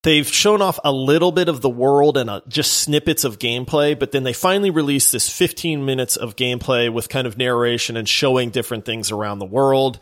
They've 0.02 0.26
shown 0.26 0.62
off 0.62 0.80
a 0.82 0.92
little 0.92 1.30
bit 1.30 1.48
of 1.48 1.60
the 1.60 1.68
world 1.68 2.16
and 2.16 2.30
uh, 2.30 2.40
just 2.48 2.72
snippets 2.72 3.24
of 3.24 3.38
gameplay, 3.38 3.98
but 3.98 4.12
then 4.12 4.22
they 4.22 4.32
finally 4.32 4.70
released 4.70 5.12
this 5.12 5.28
15 5.28 5.84
minutes 5.84 6.16
of 6.16 6.36
gameplay 6.36 6.90
with 6.90 7.10
kind 7.10 7.26
of 7.26 7.36
narration 7.36 7.98
and 7.98 8.08
showing 8.08 8.48
different 8.48 8.86
things 8.86 9.10
around 9.10 9.40
the 9.40 9.46
world. 9.46 9.98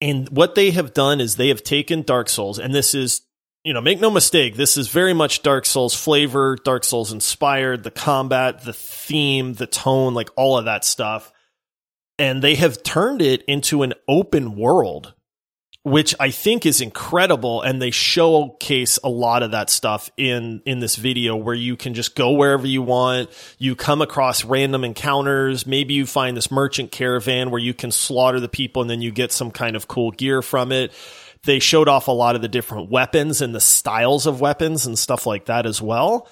And 0.00 0.28
what 0.30 0.56
they 0.56 0.72
have 0.72 0.92
done 0.92 1.20
is 1.20 1.36
they 1.36 1.48
have 1.48 1.62
taken 1.62 2.02
Dark 2.02 2.28
Souls, 2.28 2.58
and 2.58 2.74
this 2.74 2.92
is, 2.92 3.22
you 3.62 3.72
know, 3.72 3.80
make 3.80 4.00
no 4.00 4.10
mistake, 4.10 4.56
this 4.56 4.76
is 4.76 4.88
very 4.88 5.14
much 5.14 5.42
Dark 5.42 5.64
Souls 5.64 5.94
flavor, 5.94 6.56
Dark 6.64 6.82
Souls 6.82 7.12
inspired, 7.12 7.84
the 7.84 7.92
combat, 7.92 8.64
the 8.64 8.72
theme, 8.72 9.54
the 9.54 9.68
tone, 9.68 10.14
like 10.14 10.30
all 10.34 10.58
of 10.58 10.64
that 10.64 10.84
stuff. 10.84 11.32
And 12.18 12.42
they 12.42 12.56
have 12.56 12.82
turned 12.82 13.22
it 13.22 13.42
into 13.44 13.82
an 13.82 13.94
open 14.08 14.56
world, 14.56 15.14
which 15.84 16.14
I 16.18 16.30
think 16.30 16.64
is 16.64 16.80
incredible. 16.80 17.60
And 17.60 17.80
they 17.80 17.90
showcase 17.90 18.98
a 19.04 19.08
lot 19.10 19.42
of 19.42 19.50
that 19.50 19.68
stuff 19.68 20.10
in, 20.16 20.62
in 20.64 20.80
this 20.80 20.96
video 20.96 21.36
where 21.36 21.54
you 21.54 21.76
can 21.76 21.92
just 21.92 22.16
go 22.16 22.32
wherever 22.32 22.66
you 22.66 22.80
want. 22.80 23.28
You 23.58 23.76
come 23.76 24.00
across 24.00 24.44
random 24.44 24.82
encounters. 24.82 25.66
Maybe 25.66 25.92
you 25.92 26.06
find 26.06 26.36
this 26.36 26.50
merchant 26.50 26.90
caravan 26.90 27.50
where 27.50 27.60
you 27.60 27.74
can 27.74 27.90
slaughter 27.90 28.40
the 28.40 28.48
people 28.48 28.80
and 28.80 28.90
then 28.90 29.02
you 29.02 29.12
get 29.12 29.30
some 29.30 29.50
kind 29.50 29.76
of 29.76 29.86
cool 29.86 30.10
gear 30.10 30.40
from 30.40 30.72
it. 30.72 30.90
They 31.44 31.58
showed 31.58 31.88
off 31.88 32.08
a 32.08 32.12
lot 32.12 32.34
of 32.34 32.40
the 32.40 32.48
different 32.48 32.90
weapons 32.90 33.42
and 33.42 33.54
the 33.54 33.60
styles 33.60 34.26
of 34.26 34.40
weapons 34.40 34.86
and 34.86 34.98
stuff 34.98 35.26
like 35.26 35.46
that 35.46 35.66
as 35.66 35.82
well. 35.82 36.28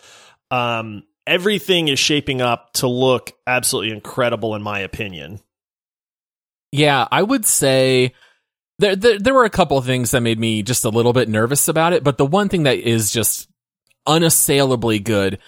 Um, 0.50 1.02
everything 1.26 1.88
is 1.88 1.98
shaping 1.98 2.40
up 2.40 2.72
to 2.74 2.88
look 2.88 3.32
absolutely 3.46 3.92
incredible 3.92 4.54
in 4.54 4.62
my 4.62 4.80
opinion. 4.80 5.40
Yeah, 6.70 7.06
I 7.12 7.22
would 7.22 7.44
say 7.44 8.14
there, 8.78 8.96
there 8.96 9.18
there 9.18 9.34
were 9.34 9.44
a 9.44 9.50
couple 9.50 9.78
of 9.78 9.86
things 9.86 10.10
that 10.10 10.20
made 10.20 10.38
me 10.38 10.62
just 10.62 10.84
a 10.84 10.90
little 10.90 11.12
bit 11.12 11.28
nervous 11.28 11.68
about 11.68 11.92
it, 11.92 12.04
but 12.04 12.18
the 12.18 12.26
one 12.26 12.48
thing 12.48 12.64
that 12.64 12.78
is 12.78 13.12
just 13.12 13.48
unassailably 14.06 14.98
good 14.98 15.38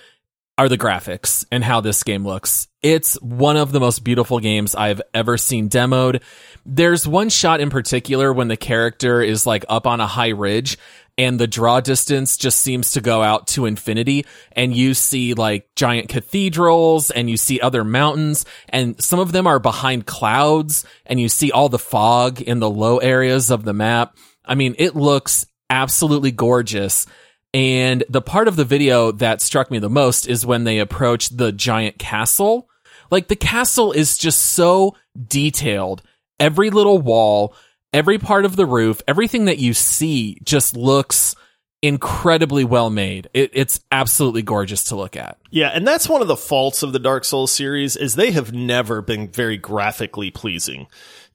are 0.57 0.69
the 0.69 0.79
graphics 0.79 1.45
and 1.51 1.65
how 1.65 1.81
this 1.81 2.05
game 2.05 2.25
looks. 2.25 2.69
It's 2.81 3.15
one 3.21 3.57
of 3.57 3.73
the 3.73 3.81
most 3.81 4.05
beautiful 4.05 4.39
games 4.39 4.75
I've 4.75 5.03
ever 5.13 5.37
seen 5.37 5.69
demoed. 5.69 6.23
There's 6.65 7.09
one 7.09 7.29
shot 7.29 7.61
in 7.61 7.71
particular 7.71 8.33
when 8.33 8.47
the 8.47 8.57
character 8.57 9.21
is 9.21 9.47
like 9.47 9.65
up 9.69 9.87
on 9.87 10.01
a 10.01 10.07
high 10.07 10.29
ridge 10.29 10.79
and 11.17 11.39
the 11.39 11.47
draw 11.47 11.81
distance 11.81 12.37
just 12.37 12.61
seems 12.61 12.93
to 12.93 13.01
go 13.01 13.23
out 13.23 13.47
to 13.49 13.67
infinity 13.67 14.27
and 14.53 14.75
you 14.75 14.95
see 14.95 15.35
like 15.35 15.69
giant 15.77 16.09
cathedrals 16.09 17.11
and 17.11 17.31
you 17.31 17.37
see 17.37 17.61
other 17.61 17.85
mountains 17.85 18.45
and 18.69 19.01
some 19.03 19.21
of 19.21 19.33
them 19.33 19.47
are 19.47 19.61
behind 19.61 20.07
clouds 20.07 20.85
and 21.07 21.21
you 21.21 21.29
see 21.29 21.53
all 21.53 21.69
the 21.69 21.79
fog 21.79 22.41
in 22.41 22.59
the 22.59 22.71
low 22.71 22.99
areas 22.99 23.51
of 23.51 23.65
the 23.65 23.73
map. 23.73 24.17
I 24.45 24.55
mean, 24.55 24.75
it 24.79 24.97
looks 24.97 25.47
absolutely 25.71 26.33
gorgeous. 26.33 27.07
And 27.53 28.03
the 28.09 28.21
part 28.21 28.49
of 28.49 28.57
the 28.57 28.65
video 28.65 29.13
that 29.13 29.41
struck 29.41 29.71
me 29.71 29.79
the 29.79 29.89
most 29.89 30.29
is 30.29 30.45
when 30.45 30.65
they 30.65 30.81
approach 30.81 31.29
the 31.29 31.53
giant 31.53 31.99
castle. 31.99 32.69
Like 33.11 33.29
the 33.29 33.37
castle 33.37 33.93
is 33.93 34.19
just 34.19 34.43
so 34.43 34.97
detailed. 35.29 36.03
Every 36.41 36.71
little 36.71 36.99
wall, 36.99 37.55
every 37.95 38.19
part 38.19 38.45
of 38.45 38.57
the 38.57 38.67
roof, 38.67 39.01
everything 39.09 39.47
that 39.47 39.59
you 39.59 39.73
see 39.73 40.39
just 40.43 40.77
looks 40.77 41.37
incredibly 41.81 42.65
well 42.65 42.91
made. 42.91 43.29
It, 43.33 43.53
it's 43.55 43.81
absolutely 43.93 44.43
gorgeous 44.43 44.85
to 44.85 44.97
look 44.97 45.17
at. 45.17 45.39
Yeah, 45.51 45.69
and 45.69 45.87
that's 45.87 46.09
one 46.09 46.21
of 46.21 46.29
the 46.29 46.37
faults 46.37 46.83
of 46.83 46.93
the 46.93 46.99
Dark 46.99 47.25
Souls 47.25 47.53
series 47.53 47.97
is 47.97 48.17
they 48.17 48.33
have 48.33 48.53
never 48.53 49.01
been 49.01 49.29
very 49.29 49.57
graphically 49.57 50.31
pleasing. 50.31 50.89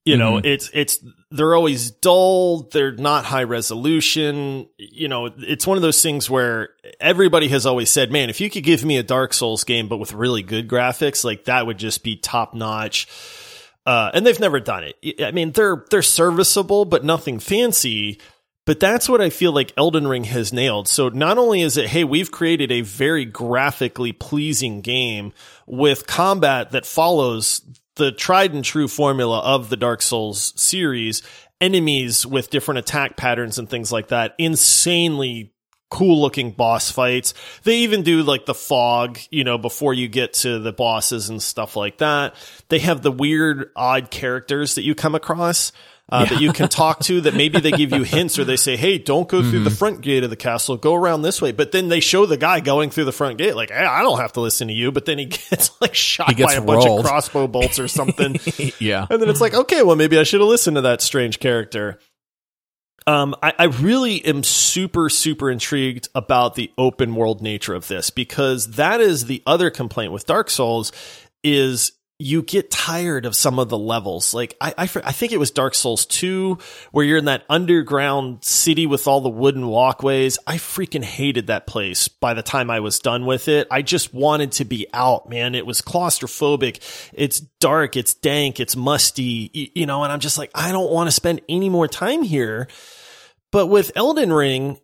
You 0.06 0.18
know, 0.18 0.38
mm-hmm. 0.38 0.46
it's 0.48 0.72
it's 0.74 1.06
they're 1.30 1.54
always 1.54 1.92
dull, 1.92 2.64
they're 2.72 2.94
not 2.94 3.26
high 3.26 3.44
resolution. 3.44 4.68
You 4.78 5.08
know, 5.08 5.30
it's 5.38 5.68
one 5.68 5.78
of 5.78 5.84
those 5.84 6.02
things 6.02 6.30
where 6.30 6.70
everybody 7.00 7.48
has 7.50 7.68
always 7.68 7.92
said, 7.92 8.12
"Man, 8.12 8.30
if 8.30 8.42
you 8.42 8.50
could 8.50 8.64
give 8.64 8.84
me 8.84 8.98
a 8.98 9.04
Dark 9.04 9.34
Souls 9.34 9.64
game 9.64 9.88
but 9.88 9.98
with 9.98 10.14
really 10.14 10.42
good 10.42 10.68
graphics, 10.68 11.24
like 11.24 11.46
that 11.46 11.68
would 11.68 11.78
just 11.78 12.04
be 12.04 12.16
top 12.16 12.56
notch." 12.56 13.08
Uh, 13.86 14.12
and 14.14 14.26
they've 14.26 14.40
never 14.40 14.60
done 14.60 14.84
it. 14.84 15.24
I 15.24 15.32
mean, 15.32 15.52
they're 15.52 15.86
they're 15.90 16.02
serviceable, 16.02 16.86
but 16.86 17.04
nothing 17.04 17.40
fancy. 17.40 18.20
But 18.66 18.80
that's 18.80 19.10
what 19.10 19.20
I 19.20 19.32
feel 19.32 19.52
like 19.52 19.74
Elden 19.78 20.06
Ring 20.06 20.26
has 20.26 20.54
nailed. 20.54 20.88
So 20.88 21.10
not 21.10 21.40
only 21.40 21.62
is 21.62 21.76
it, 21.76 21.88
hey, 21.88 22.04
we've 22.04 22.30
created 22.30 22.72
a 22.72 22.82
very 22.82 23.26
graphically 23.26 24.12
pleasing 24.12 24.82
game 24.82 25.34
with 25.66 26.06
combat 26.06 26.70
that 26.72 26.86
follows 26.86 27.62
the 27.96 28.12
tried 28.12 28.54
and 28.54 28.64
true 28.64 28.88
formula 28.88 29.40
of 29.40 29.70
the 29.70 29.78
Dark 29.78 30.04
Souls 30.04 30.54
series, 30.56 31.24
enemies 31.60 32.28
with 32.28 32.52
different 32.52 32.78
attack 32.78 33.18
patterns 33.18 33.58
and 33.58 33.68
things 33.68 33.92
like 33.92 34.10
that, 34.10 34.36
insanely 34.38 35.52
cool 35.90 36.22
looking 36.22 36.52
boss 36.52 36.92
fights. 36.92 37.34
They 37.64 37.80
even 37.80 38.04
do 38.04 38.24
like 38.24 38.46
the 38.46 38.54
fog, 38.54 39.20
you 39.32 39.44
know, 39.44 39.58
before 39.58 39.94
you 39.94 40.08
get 40.08 40.34
to 40.34 40.60
the 40.60 40.72
bosses 40.72 41.30
and 41.30 41.42
stuff 41.42 41.76
like 41.76 41.98
that. 41.98 42.36
They 42.70 42.80
have 42.80 43.02
the 43.02 43.12
weird, 43.12 43.72
odd 43.76 44.12
characters 44.12 44.76
that 44.76 44.84
you 44.84 44.96
come 44.96 45.16
across 45.16 45.72
uh, 46.12 46.26
yeah. 46.26 46.36
that 46.36 46.42
you 46.42 46.54
can 46.54 46.68
talk 46.70 47.00
to 47.02 47.22
that 47.22 47.36
maybe 47.36 47.60
they 47.60 47.72
give 47.72 47.92
you 47.92 48.04
hints 48.04 48.40
or 48.40 48.44
they 48.44 48.56
say, 48.56 48.76
Hey, 48.76 48.98
don't 48.98 49.28
go 49.28 49.42
mm-hmm. 49.42 49.50
through 49.50 49.64
the 49.64 49.70
mm-hmm. 49.70 49.78
front 49.78 50.02
gate 50.02 50.24
of 50.24 50.30
the 50.30 50.36
castle. 50.36 50.78
Go 50.78 50.96
around 50.96 51.22
this 51.22 51.42
way. 51.42 51.52
But 51.52 51.72
then 51.72 51.88
they 51.90 52.00
show 52.00 52.26
the 52.26 52.38
guy 52.38 52.60
going 52.60 52.90
through 52.90 53.06
the 53.06 53.12
front 53.12 53.38
gate 53.38 53.56
like, 53.56 53.70
Hey, 53.70 53.86
I 53.86 54.02
don't 54.02 54.20
have 54.20 54.34
to 54.34 54.42
listen 54.42 54.68
to 54.70 54.74
you. 54.74 54.92
But 54.92 55.06
then 55.06 55.18
he 55.18 55.26
gets 55.50 55.80
like 55.82 55.96
shot 55.96 56.36
gets 56.36 56.54
by 56.54 56.58
a 56.58 56.62
rolled. 56.62 56.86
bunch 56.86 56.90
of 56.90 57.06
crossbow 57.06 57.48
bolts 57.48 57.80
or 57.80 57.88
something. 57.88 58.38
yeah. 58.80 59.06
And 59.10 59.22
then 59.22 59.30
it's 59.30 59.42
like, 59.42 59.54
okay, 59.54 59.84
well, 59.84 59.96
maybe 59.96 60.18
I 60.18 60.24
should 60.24 60.42
have 60.42 60.50
listened 60.50 60.76
to 60.76 60.82
that 60.82 61.02
strange 61.02 61.40
character. 61.40 62.00
Um, 63.10 63.36
I, 63.42 63.54
I, 63.58 63.64
really 63.64 64.24
am 64.24 64.44
super, 64.44 65.10
super 65.10 65.50
intrigued 65.50 66.10
about 66.14 66.54
the 66.54 66.72
open 66.78 67.16
world 67.16 67.42
nature 67.42 67.74
of 67.74 67.88
this 67.88 68.12
because 68.12 68.74
that 68.74 69.02
is 69.02 69.26
the 69.26 69.42
other 69.48 69.72
complaint 69.72 70.12
with 70.12 70.28
Dark 70.28 70.52
Souls 70.52 70.92
is 71.44 71.94
you 72.20 72.44
get 72.44 72.70
tired 72.70 73.26
of 73.26 73.36
some 73.36 73.58
of 73.58 73.70
the 73.70 73.80
levels. 73.80 74.36
Like 74.36 74.56
I, 74.62 74.76
I, 74.78 74.84
I, 74.84 75.12
think 75.12 75.32
it 75.32 75.40
was 75.40 75.50
Dark 75.50 75.74
Souls 75.74 76.06
2 76.06 76.60
where 76.92 77.04
you're 77.04 77.18
in 77.18 77.26
that 77.26 77.46
underground 77.50 78.44
city 78.44 78.86
with 78.86 79.08
all 79.08 79.22
the 79.22 79.30
wooden 79.30 79.66
walkways. 79.66 80.38
I 80.46 80.58
freaking 80.58 81.04
hated 81.04 81.48
that 81.48 81.66
place 81.66 82.10
by 82.10 82.36
the 82.36 82.44
time 82.44 82.70
I 82.70 82.80
was 82.80 83.00
done 83.00 83.26
with 83.26 83.48
it. 83.48 83.68
I 83.72 83.82
just 83.82 84.14
wanted 84.14 84.52
to 84.52 84.66
be 84.66 84.86
out, 84.94 85.28
man. 85.28 85.56
It 85.56 85.66
was 85.66 85.82
claustrophobic. 85.82 87.10
It's 87.14 87.40
dark. 87.40 87.98
It's 87.98 88.14
dank. 88.14 88.60
It's 88.60 88.76
musty, 88.76 89.72
you 89.74 89.88
know, 89.88 90.04
and 90.04 90.14
I'm 90.14 90.20
just 90.20 90.38
like, 90.38 90.52
I 90.54 90.72
don't 90.72 90.92
want 90.92 91.08
to 91.08 91.12
spend 91.12 91.42
any 91.50 91.70
more 91.70 91.88
time 91.88 92.22
here. 92.22 92.68
But 93.52 93.68
with 93.68 93.92
Elden 93.96 94.32
Ring, 94.32 94.80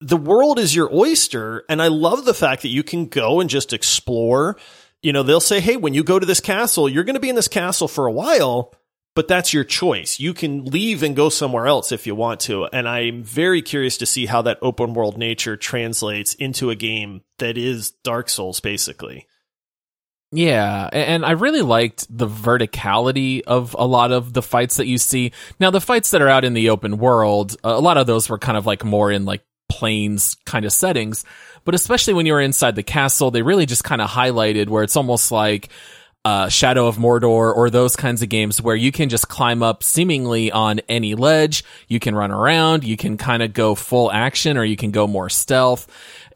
the 0.00 0.16
world 0.16 0.58
is 0.58 0.74
your 0.74 0.92
oyster. 0.94 1.64
And 1.68 1.80
I 1.80 1.88
love 1.88 2.24
the 2.24 2.34
fact 2.34 2.62
that 2.62 2.68
you 2.68 2.82
can 2.82 3.06
go 3.06 3.40
and 3.40 3.48
just 3.48 3.72
explore 3.72 4.56
you 5.02 5.12
know, 5.12 5.22
they'll 5.22 5.40
say, 5.40 5.60
Hey, 5.60 5.76
when 5.76 5.94
you 5.94 6.04
go 6.04 6.18
to 6.18 6.26
this 6.26 6.40
castle, 6.40 6.88
you're 6.88 7.04
going 7.04 7.14
to 7.14 7.20
be 7.20 7.28
in 7.28 7.36
this 7.36 7.48
castle 7.48 7.88
for 7.88 8.06
a 8.06 8.12
while, 8.12 8.74
but 9.14 9.28
that's 9.28 9.52
your 9.52 9.64
choice. 9.64 10.20
You 10.20 10.34
can 10.34 10.64
leave 10.66 11.02
and 11.02 11.16
go 11.16 11.28
somewhere 11.28 11.66
else 11.66 11.92
if 11.92 12.06
you 12.06 12.14
want 12.14 12.40
to. 12.40 12.66
And 12.66 12.88
I'm 12.88 13.22
very 13.24 13.62
curious 13.62 13.96
to 13.98 14.06
see 14.06 14.26
how 14.26 14.42
that 14.42 14.58
open 14.62 14.94
world 14.94 15.16
nature 15.16 15.56
translates 15.56 16.34
into 16.34 16.70
a 16.70 16.76
game 16.76 17.22
that 17.38 17.56
is 17.56 17.92
Dark 18.04 18.28
Souls, 18.28 18.60
basically. 18.60 19.26
Yeah, 20.32 20.88
and 20.92 21.26
I 21.26 21.32
really 21.32 21.62
liked 21.62 22.06
the 22.08 22.28
verticality 22.28 23.42
of 23.42 23.74
a 23.76 23.84
lot 23.84 24.12
of 24.12 24.32
the 24.32 24.42
fights 24.42 24.76
that 24.76 24.86
you 24.86 24.96
see. 24.96 25.32
Now, 25.58 25.70
the 25.72 25.80
fights 25.80 26.12
that 26.12 26.22
are 26.22 26.28
out 26.28 26.44
in 26.44 26.54
the 26.54 26.70
open 26.70 26.98
world, 26.98 27.56
a 27.64 27.80
lot 27.80 27.96
of 27.96 28.06
those 28.06 28.28
were 28.28 28.38
kind 28.38 28.56
of 28.56 28.64
like 28.64 28.84
more 28.84 29.10
in 29.10 29.24
like 29.24 29.42
plains 29.68 30.36
kind 30.46 30.64
of 30.64 30.72
settings. 30.72 31.24
But 31.64 31.74
especially 31.74 32.14
when 32.14 32.26
you 32.26 32.32
were 32.32 32.40
inside 32.40 32.76
the 32.76 32.84
castle, 32.84 33.32
they 33.32 33.42
really 33.42 33.66
just 33.66 33.82
kind 33.82 34.00
of 34.00 34.08
highlighted 34.08 34.68
where 34.68 34.84
it's 34.84 34.96
almost 34.96 35.32
like 35.32 35.68
uh, 36.24 36.48
Shadow 36.48 36.86
of 36.86 36.96
Mordor 36.96 37.54
or 37.54 37.70
those 37.70 37.96
kinds 37.96 38.22
of 38.22 38.28
games 38.28 38.60
where 38.60 38.76
you 38.76 38.92
can 38.92 39.08
just 39.08 39.28
climb 39.28 39.62
up 39.62 39.82
seemingly 39.82 40.52
on 40.52 40.80
any 40.80 41.14
ledge. 41.14 41.64
You 41.88 41.98
can 41.98 42.14
run 42.14 42.30
around. 42.30 42.84
You 42.84 42.96
can 42.96 43.16
kind 43.16 43.42
of 43.42 43.52
go 43.52 43.74
full 43.74 44.12
action 44.12 44.58
or 44.58 44.64
you 44.64 44.76
can 44.76 44.90
go 44.90 45.06
more 45.06 45.30
stealth. 45.30 45.86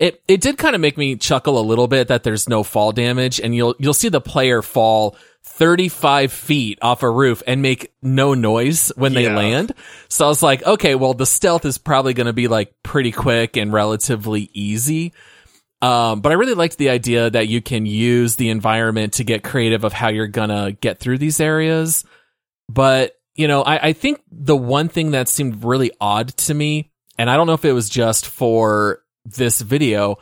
It, 0.00 0.22
it 0.26 0.40
did 0.40 0.56
kind 0.56 0.74
of 0.74 0.80
make 0.80 0.96
me 0.96 1.16
chuckle 1.16 1.58
a 1.58 1.62
little 1.62 1.86
bit 1.86 2.08
that 2.08 2.22
there's 2.22 2.48
no 2.48 2.62
fall 2.62 2.92
damage 2.92 3.40
and 3.40 3.54
you'll, 3.54 3.74
you'll 3.78 3.94
see 3.94 4.08
the 4.08 4.20
player 4.20 4.62
fall 4.62 5.16
35 5.42 6.32
feet 6.32 6.78
off 6.80 7.02
a 7.02 7.10
roof 7.10 7.42
and 7.46 7.60
make 7.60 7.92
no 8.02 8.32
noise 8.32 8.90
when 8.96 9.12
yeah. 9.12 9.20
they 9.20 9.34
land. 9.34 9.72
So 10.08 10.24
I 10.24 10.28
was 10.28 10.42
like, 10.42 10.64
okay, 10.64 10.94
well, 10.94 11.12
the 11.12 11.26
stealth 11.26 11.66
is 11.66 11.76
probably 11.76 12.14
going 12.14 12.26
to 12.26 12.32
be 12.32 12.48
like 12.48 12.74
pretty 12.82 13.12
quick 13.12 13.56
and 13.56 13.72
relatively 13.72 14.50
easy. 14.54 15.12
Um, 15.84 16.22
but 16.22 16.32
I 16.32 16.36
really 16.36 16.54
liked 16.54 16.78
the 16.78 16.88
idea 16.88 17.28
that 17.28 17.48
you 17.48 17.60
can 17.60 17.84
use 17.84 18.36
the 18.36 18.48
environment 18.48 19.12
to 19.14 19.24
get 19.24 19.44
creative 19.44 19.84
of 19.84 19.92
how 19.92 20.08
you're 20.08 20.26
gonna 20.26 20.72
get 20.72 20.98
through 20.98 21.18
these 21.18 21.40
areas. 21.40 22.06
But, 22.70 23.18
you 23.34 23.48
know, 23.48 23.60
I, 23.60 23.88
I 23.88 23.92
think 23.92 24.22
the 24.32 24.56
one 24.56 24.88
thing 24.88 25.10
that 25.10 25.28
seemed 25.28 25.62
really 25.62 25.92
odd 26.00 26.28
to 26.28 26.54
me, 26.54 26.90
and 27.18 27.28
I 27.28 27.36
don't 27.36 27.46
know 27.46 27.52
if 27.52 27.66
it 27.66 27.74
was 27.74 27.90
just 27.90 28.24
for 28.24 29.02
this 29.26 29.60
video, 29.60 30.16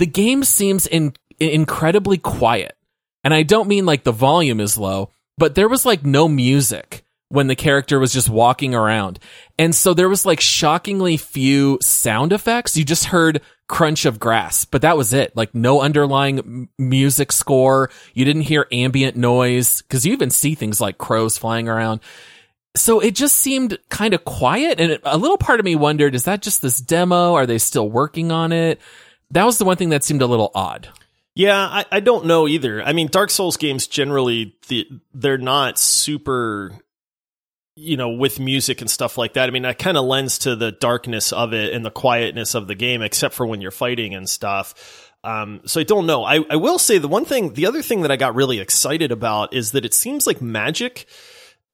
the 0.00 0.06
game 0.06 0.42
seems 0.42 0.88
in, 0.88 1.12
incredibly 1.38 2.18
quiet. 2.18 2.76
And 3.22 3.32
I 3.32 3.44
don't 3.44 3.68
mean 3.68 3.86
like 3.86 4.02
the 4.02 4.10
volume 4.10 4.58
is 4.58 4.76
low, 4.76 5.12
but 5.36 5.54
there 5.54 5.68
was 5.68 5.86
like 5.86 6.04
no 6.04 6.26
music 6.26 7.04
when 7.28 7.46
the 7.46 7.54
character 7.54 8.00
was 8.00 8.12
just 8.12 8.28
walking 8.28 8.74
around. 8.74 9.20
And 9.60 9.76
so 9.76 9.94
there 9.94 10.08
was 10.08 10.26
like 10.26 10.40
shockingly 10.40 11.16
few 11.16 11.78
sound 11.82 12.32
effects. 12.32 12.76
You 12.76 12.84
just 12.84 13.04
heard 13.04 13.42
crunch 13.68 14.06
of 14.06 14.18
grass, 14.18 14.64
but 14.64 14.82
that 14.82 14.96
was 14.96 15.12
it. 15.12 15.36
Like 15.36 15.54
no 15.54 15.80
underlying 15.80 16.68
music 16.78 17.30
score. 17.32 17.90
You 18.14 18.24
didn't 18.24 18.42
hear 18.42 18.66
ambient 18.72 19.16
noise 19.16 19.82
because 19.82 20.04
you 20.04 20.12
even 20.12 20.30
see 20.30 20.54
things 20.54 20.80
like 20.80 20.98
crows 20.98 21.38
flying 21.38 21.68
around. 21.68 22.00
So 22.76 23.00
it 23.00 23.14
just 23.14 23.36
seemed 23.36 23.78
kind 23.88 24.14
of 24.14 24.24
quiet. 24.24 24.80
And 24.80 24.98
a 25.04 25.18
little 25.18 25.38
part 25.38 25.60
of 25.60 25.64
me 25.64 25.76
wondered, 25.76 26.14
is 26.14 26.24
that 26.24 26.42
just 26.42 26.62
this 26.62 26.80
demo? 26.80 27.34
Are 27.34 27.46
they 27.46 27.58
still 27.58 27.88
working 27.88 28.32
on 28.32 28.52
it? 28.52 28.80
That 29.30 29.44
was 29.44 29.58
the 29.58 29.64
one 29.64 29.76
thing 29.76 29.90
that 29.90 30.04
seemed 30.04 30.22
a 30.22 30.26
little 30.26 30.50
odd. 30.54 30.88
Yeah, 31.34 31.56
I, 31.58 31.84
I 31.92 32.00
don't 32.00 32.26
know 32.26 32.48
either. 32.48 32.82
I 32.82 32.92
mean, 32.92 33.08
Dark 33.08 33.30
Souls 33.30 33.56
games 33.56 33.86
generally 33.86 34.56
the, 34.68 34.88
they're 35.14 35.38
not 35.38 35.78
super 35.78 36.72
you 37.78 37.96
know, 37.96 38.10
with 38.10 38.40
music 38.40 38.80
and 38.80 38.90
stuff 38.90 39.16
like 39.16 39.34
that. 39.34 39.48
I 39.48 39.52
mean, 39.52 39.62
that 39.62 39.78
kind 39.78 39.96
of 39.96 40.04
lends 40.04 40.38
to 40.40 40.56
the 40.56 40.72
darkness 40.72 41.32
of 41.32 41.52
it 41.52 41.72
and 41.72 41.84
the 41.84 41.90
quietness 41.90 42.54
of 42.54 42.66
the 42.66 42.74
game, 42.74 43.02
except 43.02 43.34
for 43.34 43.46
when 43.46 43.60
you're 43.60 43.70
fighting 43.70 44.14
and 44.14 44.28
stuff. 44.28 45.12
Um, 45.22 45.60
so 45.64 45.80
I 45.80 45.84
don't 45.84 46.06
know. 46.06 46.24
I, 46.24 46.44
I 46.50 46.56
will 46.56 46.78
say 46.78 46.98
the 46.98 47.08
one 47.08 47.24
thing, 47.24 47.54
the 47.54 47.66
other 47.66 47.82
thing 47.82 48.02
that 48.02 48.10
I 48.10 48.16
got 48.16 48.34
really 48.34 48.58
excited 48.60 49.12
about 49.12 49.54
is 49.54 49.72
that 49.72 49.84
it 49.84 49.94
seems 49.94 50.26
like 50.26 50.42
magic 50.42 51.06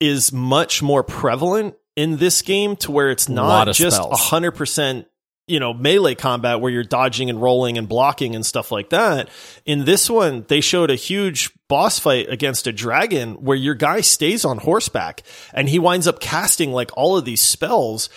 is 0.01 0.33
much 0.33 0.83
more 0.83 1.03
prevalent 1.03 1.75
in 1.97 2.17
this 2.19 2.43
game 2.43 2.77
to 2.77 2.93
where 2.93 3.11
it's 3.11 3.29
not 3.29 3.73
just 3.73 4.01
a 4.01 4.17
hundred 4.17 4.53
percent 4.53 5.07
you 5.47 5.61
know, 5.61 5.75
melee 5.75 6.15
combat 6.15 6.61
where 6.61 6.73
you're 6.73 6.83
dodging 6.83 7.29
and 7.29 7.41
rolling 7.41 7.77
and 7.77 7.89
blocking 7.89 8.35
and 8.35 8.47
stuff 8.47 8.73
like 8.73 8.91
that. 8.91 9.29
In 9.67 9.85
this 9.85 10.09
one, 10.09 10.45
they 10.49 10.61
showed 10.61 10.91
a 10.91 10.95
huge 10.95 11.51
boss 11.69 11.99
fight 11.99 12.29
against 12.31 12.67
a 12.67 12.73
dragon 12.73 13.35
where 13.35 13.57
your 13.57 13.75
guy 13.75 14.01
stays 14.01 14.45
on 14.45 14.59
horseback 14.59 15.23
and 15.53 15.69
he 15.69 15.79
winds 15.79 16.09
up 16.09 16.21
casting 16.21 16.73
like 16.73 16.91
all 16.97 17.17
of 17.17 17.25
these 17.25 17.43
spells. 17.43 18.09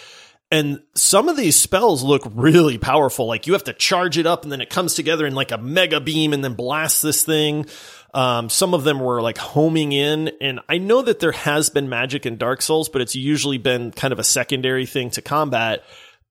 And 0.49 0.81
some 0.95 1.27
of 1.27 1.35
these 1.35 1.57
spells 1.57 2.03
look 2.03 2.21
really 2.33 2.77
powerful. 2.77 3.27
Like 3.27 3.47
you 3.47 3.53
have 3.53 3.65
to 3.65 3.73
charge 3.73 4.17
it 4.17 4.25
up 4.25 4.43
and 4.43 4.51
then 4.51 4.61
it 4.61 4.69
comes 4.69 4.93
together 4.93 5.25
in 5.25 5.35
like 5.35 5.51
a 5.51 5.57
mega 5.57 5.99
beam 5.99 6.31
and 6.31 6.41
then 6.41 6.53
blasts 6.53 7.01
this 7.01 7.25
thing. 7.25 7.65
Um, 8.13 8.49
some 8.49 8.73
of 8.73 8.85
them 8.85 9.01
were 9.01 9.21
like 9.21 9.37
homing 9.37 9.91
in. 9.91 10.31
And 10.39 10.61
I 10.69 10.77
know 10.77 11.01
that 11.01 11.19
there 11.19 11.33
has 11.33 11.69
been 11.69 11.89
magic 11.89 12.25
in 12.25 12.37
Dark 12.37 12.61
Souls, 12.61 12.87
but 12.87 13.01
it's 13.01 13.15
usually 13.15 13.57
been 13.57 13.91
kind 13.91 14.13
of 14.13 14.19
a 14.19 14.23
secondary 14.23 14.85
thing 14.85 15.09
to 15.11 15.21
combat. 15.21 15.83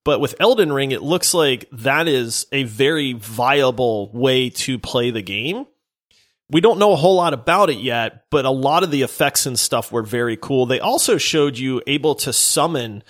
But 0.06 0.20
with 0.20 0.36
Elden 0.38 0.72
Ring, 0.72 0.92
it 0.92 1.02
looks 1.02 1.34
like 1.34 1.68
that 1.72 2.06
is 2.06 2.46
a 2.52 2.62
very 2.62 3.12
viable 3.12 4.08
way 4.12 4.50
to 4.50 4.78
play 4.78 5.10
the 5.10 5.20
game. 5.20 5.66
We 6.48 6.60
don't 6.60 6.78
know 6.78 6.92
a 6.92 6.96
whole 6.96 7.16
lot 7.16 7.34
about 7.34 7.70
it 7.70 7.78
yet, 7.78 8.26
but 8.30 8.44
a 8.44 8.50
lot 8.50 8.84
of 8.84 8.92
the 8.92 9.02
effects 9.02 9.46
and 9.46 9.58
stuff 9.58 9.90
were 9.90 10.04
very 10.04 10.36
cool. 10.36 10.64
They 10.64 10.78
also 10.78 11.18
showed 11.18 11.58
you 11.58 11.82
able 11.88 12.14
to 12.14 12.32
summon 12.32 13.02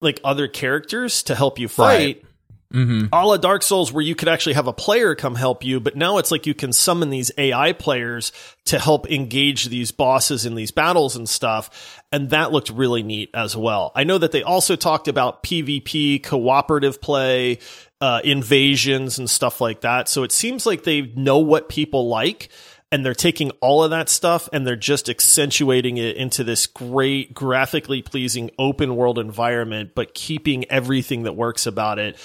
like 0.00 0.20
other 0.22 0.46
characters 0.46 1.24
to 1.24 1.34
help 1.34 1.58
you 1.58 1.66
fight. 1.66 1.98
Right. 1.98 2.24
Mm-hmm. 2.72 3.06
A 3.14 3.26
la 3.26 3.38
Dark 3.38 3.62
Souls, 3.62 3.92
where 3.92 4.04
you 4.04 4.14
could 4.14 4.28
actually 4.28 4.52
have 4.52 4.66
a 4.66 4.74
player 4.74 5.14
come 5.14 5.34
help 5.34 5.64
you, 5.64 5.80
but 5.80 5.96
now 5.96 6.18
it's 6.18 6.30
like 6.30 6.46
you 6.46 6.52
can 6.52 6.72
summon 6.72 7.08
these 7.08 7.30
AI 7.38 7.72
players 7.72 8.30
to 8.66 8.78
help 8.78 9.10
engage 9.10 9.66
these 9.66 9.90
bosses 9.90 10.44
in 10.44 10.54
these 10.54 10.70
battles 10.70 11.16
and 11.16 11.26
stuff. 11.26 12.02
And 12.12 12.28
that 12.30 12.52
looked 12.52 12.68
really 12.68 13.02
neat 13.02 13.30
as 13.32 13.56
well. 13.56 13.90
I 13.94 14.04
know 14.04 14.18
that 14.18 14.32
they 14.32 14.42
also 14.42 14.76
talked 14.76 15.08
about 15.08 15.42
PvP, 15.42 16.22
cooperative 16.22 17.00
play, 17.00 17.58
uh, 18.02 18.20
invasions 18.22 19.18
and 19.18 19.30
stuff 19.30 19.62
like 19.62 19.80
that. 19.80 20.08
So 20.08 20.22
it 20.22 20.32
seems 20.32 20.66
like 20.66 20.84
they 20.84 21.00
know 21.00 21.38
what 21.38 21.70
people 21.70 22.08
like 22.08 22.50
and 22.90 23.04
they're 23.04 23.14
taking 23.14 23.50
all 23.60 23.84
of 23.84 23.90
that 23.90 24.08
stuff 24.08 24.48
and 24.52 24.66
they're 24.66 24.76
just 24.76 25.08
accentuating 25.08 25.98
it 25.98 26.16
into 26.16 26.42
this 26.42 26.66
great 26.66 27.34
graphically 27.34 28.02
pleasing 28.02 28.50
open 28.58 28.96
world 28.96 29.18
environment, 29.18 29.92
but 29.94 30.14
keeping 30.14 30.64
everything 30.70 31.24
that 31.24 31.34
works 31.34 31.66
about 31.66 31.98
it. 31.98 32.16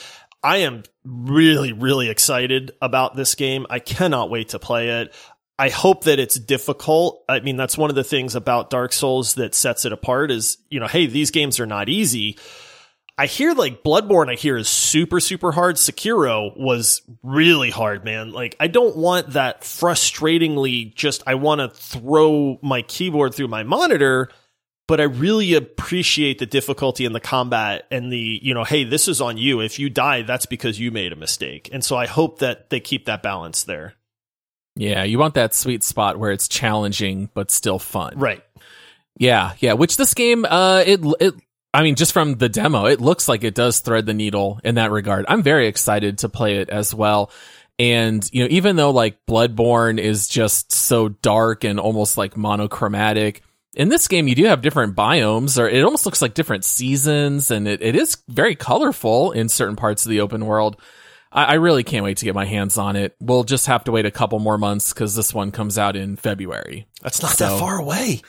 I 0.44 0.58
am 0.58 0.84
really, 1.06 1.72
really 1.72 2.10
excited 2.10 2.74
about 2.82 3.16
this 3.16 3.36
game. 3.36 3.66
I 3.70 3.80
cannot 3.80 4.30
wait 4.30 4.50
to 4.50 4.60
play 4.60 5.02
it. 5.02 5.16
I 5.58 5.70
hope 5.70 6.06
that 6.06 6.20
it's 6.20 6.36
difficult. 6.36 7.24
I 7.30 7.40
mean, 7.40 7.58
that's 7.58 7.78
one 7.78 7.90
of 7.90 7.96
the 7.96 8.04
things 8.04 8.36
about 8.36 8.70
Dark 8.70 8.92
Souls 8.92 9.36
that 9.36 9.56
sets 9.56 9.86
it 9.86 9.94
apart 9.94 10.32
is, 10.32 10.58
you 10.70 10.80
know, 10.80 10.88
hey, 10.88 11.06
these 11.06 11.32
games 11.32 11.60
are 11.60 11.66
not 11.66 11.90
easy. 11.90 12.38
I 13.18 13.28
hear 13.28 13.54
like 13.54 13.84
Bloodborne, 13.84 14.30
I 14.32 14.34
hear 14.34 14.58
is 14.58 14.68
super, 14.68 15.20
super 15.20 15.52
hard. 15.52 15.76
Sekiro 15.76 16.58
was 16.58 17.04
really 17.22 17.70
hard, 17.70 18.04
man. 18.04 18.32
Like, 18.32 18.56
I 18.60 18.68
don't 18.68 18.98
want 18.98 19.34
that 19.34 19.62
frustratingly 19.62 20.96
just, 20.96 21.22
I 21.28 21.36
want 21.36 21.62
to 21.62 21.70
throw 21.70 22.58
my 22.64 22.82
keyboard 22.82 23.36
through 23.36 23.50
my 23.50 23.62
monitor 23.62 24.30
but 24.88 25.00
I 25.00 25.04
really 25.04 25.54
appreciate 25.54 26.40
the 26.40 26.46
difficulty 26.46 27.06
in 27.06 27.14
the 27.14 27.20
combat 27.20 27.88
and 27.90 28.12
the, 28.12 28.40
you 28.42 28.54
know, 28.54 28.64
hey, 28.64 28.84
this 28.84 29.08
is 29.08 29.22
on 29.22 29.38
you. 29.38 29.62
If 29.62 29.80
you 29.80 29.90
die, 29.90 30.24
that's 30.24 30.46
because 30.46 30.80
you 30.80 30.92
made 30.92 31.14
a 31.14 31.16
mistake. 31.16 31.70
And 31.72 31.84
so 31.84 31.96
I 31.96 32.06
hope 32.06 32.40
that 32.40 32.70
they 32.70 32.80
keep 32.80 33.06
that 33.06 33.24
balance 33.24 33.64
there. 33.64 33.94
Yeah, 34.76 35.04
you 35.04 35.20
want 35.20 35.36
that 35.36 35.54
sweet 35.54 35.84
spot 35.84 36.18
where 36.18 36.32
it's 36.32 36.48
challenging 36.48 37.30
but 37.34 37.52
still 37.52 37.80
fun. 37.80 38.18
Right. 38.18 38.44
Yeah, 39.18 39.54
yeah, 39.60 39.74
which 39.74 39.98
this 39.98 40.16
game 40.16 40.46
uh 40.46 40.84
it 40.86 41.00
it 41.20 41.36
I 41.74 41.84
mean 41.84 41.96
just 41.96 42.12
from 42.12 42.36
the 42.36 42.50
demo, 42.50 42.86
it 42.86 43.00
looks 43.00 43.30
like 43.30 43.44
it 43.44 43.54
does 43.54 43.80
thread 43.80 44.06
the 44.06 44.14
needle 44.14 44.60
in 44.64 44.76
that 44.76 44.92
regard. 44.92 45.26
I'm 45.28 45.44
very 45.44 45.68
excited 45.68 46.20
to 46.20 46.30
play 46.30 46.58
it 46.58 46.70
as 46.70 46.94
well. 46.94 47.32
And, 47.80 48.28
you 48.32 48.44
know, 48.44 48.50
even 48.52 48.76
though 48.76 48.92
like 48.92 49.26
Bloodborne 49.26 50.00
is 50.00 50.28
just 50.28 50.72
so 50.72 51.10
dark 51.10 51.64
and 51.64 51.80
almost 51.80 52.18
like 52.18 52.36
monochromatic, 52.38 53.42
in 53.76 53.90
this 53.90 54.08
game 54.08 54.28
you 54.28 54.36
do 54.36 54.46
have 54.46 54.62
different 54.62 54.96
biomes 54.96 55.60
or 55.60 55.68
it 55.68 55.84
almost 55.84 56.06
looks 56.06 56.22
like 56.22 56.34
different 56.34 56.66
seasons 56.66 57.52
and 57.52 57.68
it, 57.68 57.82
it 57.82 57.96
is 57.96 58.18
very 58.28 58.56
colorful 58.56 59.32
in 59.32 59.50
certain 59.50 59.76
parts 59.76 60.06
of 60.06 60.10
the 60.10 60.22
open 60.22 60.46
world 60.46 60.80
I, 61.32 61.46
I 61.46 61.54
really 61.56 61.84
can't 61.84 62.04
wait 62.04 62.18
to 62.18 62.26
get 62.26 62.36
my 62.36 62.46
hands 62.46 62.78
on 62.78 62.96
it 62.96 63.16
we'll 63.20 63.44
just 63.44 63.68
have 63.68 63.84
to 63.86 63.92
wait 63.92 64.06
a 64.06 64.12
couple 64.12 64.40
more 64.40 64.58
months 64.58 64.94
because 64.94 65.16
this 65.16 65.34
one 65.34 65.52
comes 65.52 65.78
out 65.78 65.96
in 65.96 66.16
february 66.16 66.88
that's 67.02 67.22
not 67.22 67.32
so, 67.32 67.50
that 67.50 67.60
far 67.60 67.78
away 67.78 68.22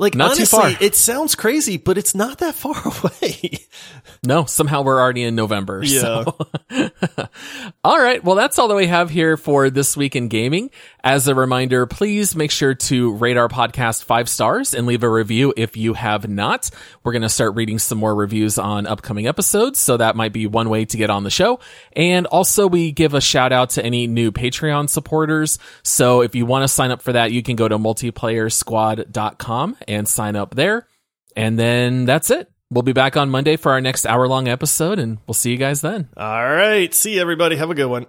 like 0.00 0.14
not 0.14 0.32
honestly, 0.32 0.44
too 0.44 0.76
far. 0.76 0.82
it 0.82 0.94
sounds 0.94 1.34
crazy, 1.34 1.76
but 1.76 1.98
it's 1.98 2.14
not 2.14 2.38
that 2.38 2.54
far 2.54 2.74
away. 3.04 3.66
no, 4.24 4.46
somehow 4.46 4.80
we're 4.80 4.98
already 4.98 5.22
in 5.24 5.34
November. 5.34 5.82
Yeah. 5.84 6.24
So. 6.24 6.38
all 7.84 8.00
right. 8.00 8.24
Well, 8.24 8.34
that's 8.34 8.58
all 8.58 8.68
that 8.68 8.76
we 8.76 8.86
have 8.86 9.10
here 9.10 9.36
for 9.36 9.68
this 9.68 9.98
week 9.98 10.16
in 10.16 10.28
gaming. 10.28 10.70
As 11.02 11.28
a 11.28 11.34
reminder, 11.34 11.86
please 11.86 12.34
make 12.34 12.50
sure 12.50 12.74
to 12.74 13.14
rate 13.14 13.36
our 13.36 13.48
podcast 13.48 14.04
five 14.04 14.28
stars 14.28 14.74
and 14.74 14.86
leave 14.86 15.02
a 15.02 15.08
review 15.08 15.54
if 15.56 15.76
you 15.76 15.94
have 15.94 16.28
not. 16.28 16.70
We're 17.04 17.12
going 17.12 17.22
to 17.22 17.28
start 17.28 17.54
reading 17.54 17.78
some 17.78 17.98
more 17.98 18.14
reviews 18.14 18.58
on 18.58 18.86
upcoming 18.86 19.26
episodes. 19.26 19.78
So 19.78 19.96
that 19.96 20.16
might 20.16 20.32
be 20.32 20.46
one 20.46 20.68
way 20.68 20.84
to 20.84 20.96
get 20.96 21.10
on 21.10 21.24
the 21.24 21.30
show. 21.30 21.60
And 21.94 22.26
also 22.26 22.66
we 22.66 22.92
give 22.92 23.14
a 23.14 23.20
shout 23.20 23.52
out 23.52 23.70
to 23.70 23.84
any 23.84 24.06
new 24.06 24.32
Patreon 24.32 24.88
supporters. 24.88 25.58
So 25.82 26.22
if 26.22 26.34
you 26.34 26.46
want 26.46 26.64
to 26.64 26.68
sign 26.68 26.90
up 26.90 27.02
for 27.02 27.12
that, 27.12 27.32
you 27.32 27.42
can 27.42 27.56
go 27.56 27.68
to 27.68 27.78
multiplayer 27.78 28.10
multiplayersquad.com 28.10 29.76
and 29.88 30.08
sign 30.08 30.36
up 30.36 30.54
there. 30.54 30.86
And 31.36 31.58
then 31.58 32.04
that's 32.04 32.30
it. 32.30 32.50
We'll 32.70 32.82
be 32.82 32.92
back 32.92 33.16
on 33.16 33.30
Monday 33.30 33.56
for 33.56 33.72
our 33.72 33.80
next 33.80 34.06
hour 34.06 34.28
long 34.28 34.46
episode 34.46 34.98
and 34.98 35.18
we'll 35.26 35.34
see 35.34 35.50
you 35.50 35.56
guys 35.56 35.80
then. 35.80 36.08
All 36.16 36.48
right. 36.48 36.92
See 36.94 37.14
you 37.14 37.20
everybody. 37.20 37.56
Have 37.56 37.70
a 37.70 37.74
good 37.74 37.86
one. 37.86 38.06